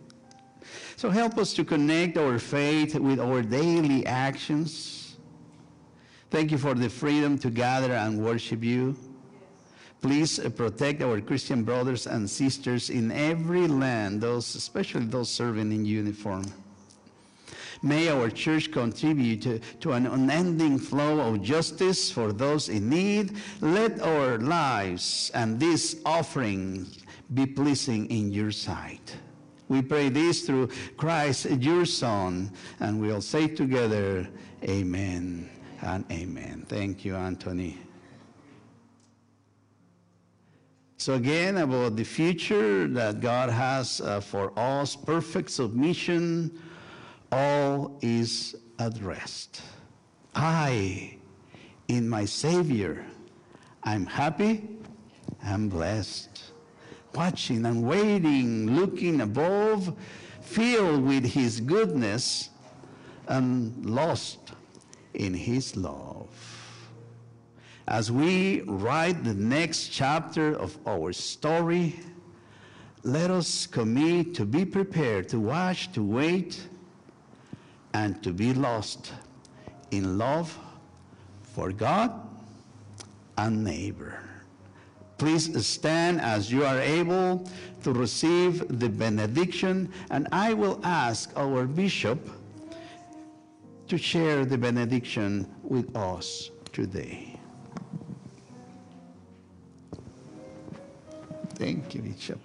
So 0.96 1.08
help 1.08 1.38
us 1.38 1.54
to 1.54 1.64
connect 1.64 2.18
our 2.18 2.40
faith 2.40 2.96
with 2.96 3.20
our 3.20 3.42
daily 3.42 4.04
actions. 4.06 5.16
Thank 6.30 6.50
you 6.50 6.58
for 6.58 6.74
the 6.74 6.90
freedom 6.90 7.38
to 7.38 7.50
gather 7.50 7.92
and 7.92 8.24
worship 8.24 8.64
you. 8.64 8.96
Please 10.02 10.40
uh, 10.40 10.48
protect 10.48 11.00
our 11.00 11.20
Christian 11.20 11.62
brothers 11.62 12.08
and 12.08 12.28
sisters 12.28 12.90
in 12.90 13.12
every 13.12 13.68
land, 13.68 14.20
those, 14.20 14.56
especially 14.56 15.04
those 15.04 15.30
serving 15.30 15.70
in 15.70 15.84
uniform. 15.84 16.44
May 17.82 18.08
our 18.08 18.28
church 18.28 18.70
contribute 18.70 19.42
to, 19.42 19.58
to, 19.80 19.92
an 19.92 20.06
unending 20.06 20.78
flow 20.78 21.20
of 21.20 21.42
justice 21.42 22.10
for 22.10 22.32
those 22.32 22.68
in 22.68 22.90
need. 22.90 23.36
Let 23.60 24.00
our 24.00 24.38
lives 24.38 25.30
and 25.34 25.58
this 25.58 26.00
offering 26.04 26.86
be 27.32 27.46
pleasing 27.46 28.10
in 28.10 28.32
your 28.32 28.50
sight. 28.50 29.16
We 29.68 29.82
pray 29.82 30.08
this 30.08 30.42
through 30.42 30.68
Christ, 30.96 31.48
your 31.48 31.86
Son, 31.86 32.52
and 32.80 33.00
we'll 33.00 33.22
say 33.22 33.46
together, 33.46 34.28
Amen 34.64 35.48
and 35.80 36.04
Amen. 36.10 36.66
Thank 36.68 37.04
you, 37.04 37.16
Anthony. 37.16 37.78
So, 40.98 41.14
again, 41.14 41.56
about 41.56 41.96
the 41.96 42.04
future 42.04 42.86
that 42.88 43.20
God 43.20 43.48
has 43.48 44.02
uh, 44.02 44.20
for 44.20 44.52
us 44.58 44.94
perfect 44.94 45.48
submission 45.48 46.60
all 47.32 47.98
is 48.00 48.56
at 48.78 49.00
rest. 49.02 49.62
I, 50.34 51.16
in 51.88 52.08
my 52.08 52.24
Savior, 52.24 53.04
I'm 53.82 54.06
happy, 54.06 54.68
I'm 55.42 55.68
blessed. 55.68 56.52
Watching 57.14 57.66
and 57.66 57.82
waiting, 57.82 58.76
looking 58.76 59.20
above, 59.20 59.96
filled 60.40 61.04
with 61.04 61.24
His 61.24 61.60
goodness, 61.60 62.50
and 63.26 63.84
lost 63.84 64.38
in 65.14 65.34
His 65.34 65.76
love. 65.76 66.28
As 67.88 68.12
we 68.12 68.60
write 68.62 69.24
the 69.24 69.34
next 69.34 69.88
chapter 69.88 70.54
of 70.54 70.78
our 70.86 71.12
story, 71.12 71.98
let 73.02 73.30
us 73.30 73.66
commit 73.66 74.34
to 74.34 74.44
be 74.44 74.64
prepared 74.64 75.28
to 75.30 75.40
watch, 75.40 75.90
to 75.92 76.02
wait, 76.04 76.68
and 77.94 78.22
to 78.22 78.32
be 78.32 78.54
lost 78.54 79.12
in 79.90 80.18
love 80.18 80.56
for 81.42 81.72
God 81.72 82.12
and 83.36 83.64
neighbor. 83.64 84.18
Please 85.18 85.66
stand 85.66 86.20
as 86.20 86.50
you 86.50 86.64
are 86.64 86.80
able 86.80 87.46
to 87.82 87.92
receive 87.92 88.78
the 88.80 88.88
benediction, 88.88 89.92
and 90.10 90.26
I 90.32 90.54
will 90.54 90.80
ask 90.82 91.30
our 91.36 91.66
bishop 91.66 92.30
to 93.88 93.98
share 93.98 94.44
the 94.44 94.56
benediction 94.56 95.46
with 95.62 95.94
us 95.96 96.50
today. 96.72 97.38
Thank 101.54 101.94
you, 101.94 102.00
Bishop. 102.00 102.40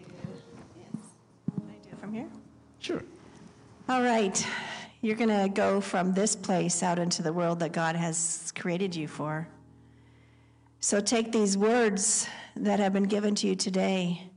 Can 1.55 1.63
I 1.69 1.85
do 1.85 1.89
it 1.91 1.99
from 2.01 2.13
here? 2.13 2.27
Sure. 2.79 3.03
All 3.87 4.01
right. 4.01 4.45
You're 5.05 5.15
going 5.15 5.29
to 5.29 5.47
go 5.53 5.81
from 5.81 6.13
this 6.13 6.35
place 6.35 6.81
out 6.81 6.97
into 6.97 7.21
the 7.21 7.31
world 7.31 7.59
that 7.59 7.71
God 7.73 7.95
has 7.95 8.51
created 8.57 8.95
you 8.95 9.07
for. 9.07 9.47
So 10.79 10.99
take 10.99 11.31
these 11.31 11.55
words 11.55 12.27
that 12.55 12.79
have 12.79 12.91
been 12.91 13.03
given 13.03 13.35
to 13.35 13.47
you 13.47 13.55
today 13.55 14.31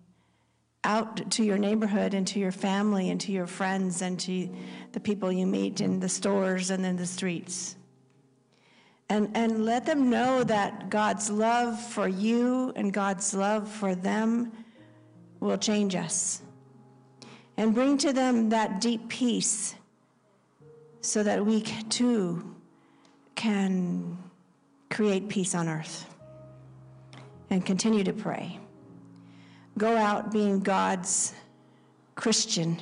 out 0.85 1.31
to 1.31 1.43
your 1.43 1.57
neighborhood 1.57 2.13
and 2.13 2.27
to 2.27 2.39
your 2.39 2.53
family 2.53 3.09
and 3.09 3.19
to 3.23 3.33
your 3.33 3.47
friends 3.47 4.03
and 4.03 4.21
to 4.21 4.51
the 4.93 5.01
people 5.01 5.33
you 5.33 5.47
meet 5.47 5.81
in 5.81 6.01
the 6.01 6.09
stores 6.11 6.69
and 6.69 6.85
in 6.85 6.97
the 6.97 7.07
streets. 7.07 7.75
And, 9.09 9.31
and 9.35 9.65
let 9.65 9.87
them 9.87 10.11
know 10.11 10.45
that 10.45 10.91
God's 10.91 11.31
love 11.31 11.81
for 11.81 12.09
you 12.09 12.75
and 12.77 12.93
God's 12.93 13.33
love 13.33 13.71
for 13.71 13.95
them 13.95 14.53
will 15.41 15.57
change 15.57 15.95
us. 15.95 16.43
And 17.57 17.75
bring 17.75 17.97
to 17.97 18.13
them 18.13 18.51
that 18.51 18.83
deep 18.83 19.09
peace 19.09 19.75
so 21.09 21.23
that 21.23 21.45
we 21.45 21.63
too 21.63 22.55
can 23.35 24.19
create 24.91 25.27
peace 25.29 25.55
on 25.55 25.67
earth 25.67 26.05
and 27.49 27.65
continue 27.65 28.05
to 28.05 28.13
pray. 28.13 28.59
Go 29.79 29.97
out 29.97 30.31
being 30.31 30.61
God's 30.61 31.33
Christian 32.15 32.79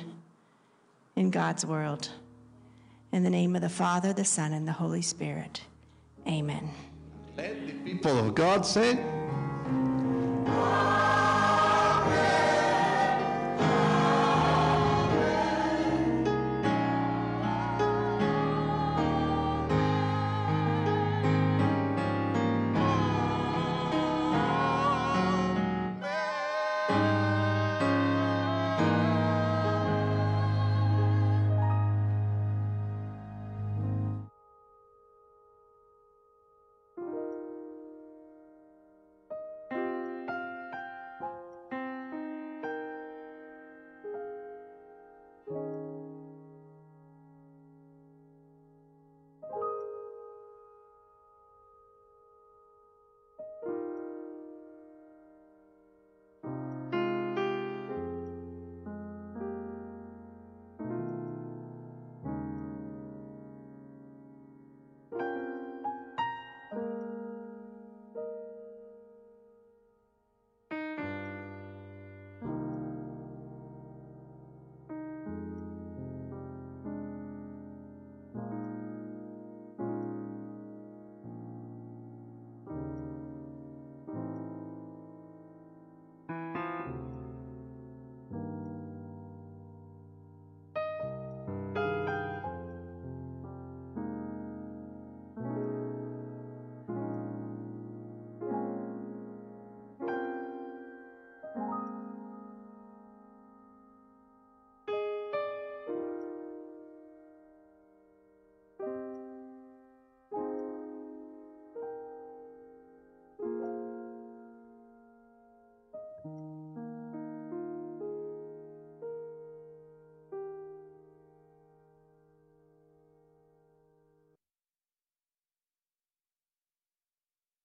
in 1.15 1.31
God's 1.31 1.65
world. 1.65 2.09
In 3.13 3.23
the 3.23 3.29
name 3.29 3.55
of 3.55 3.61
the 3.61 3.69
Father, 3.69 4.11
the 4.11 4.25
Son, 4.25 4.51
and 4.51 4.67
the 4.67 4.73
Holy 4.73 5.01
Spirit. 5.01 5.61
Amen. 6.27 6.69
Let 7.37 7.65
the 7.65 7.73
people 7.73 8.17
of 8.17 8.35
God 8.35 8.65
say, 8.65 8.95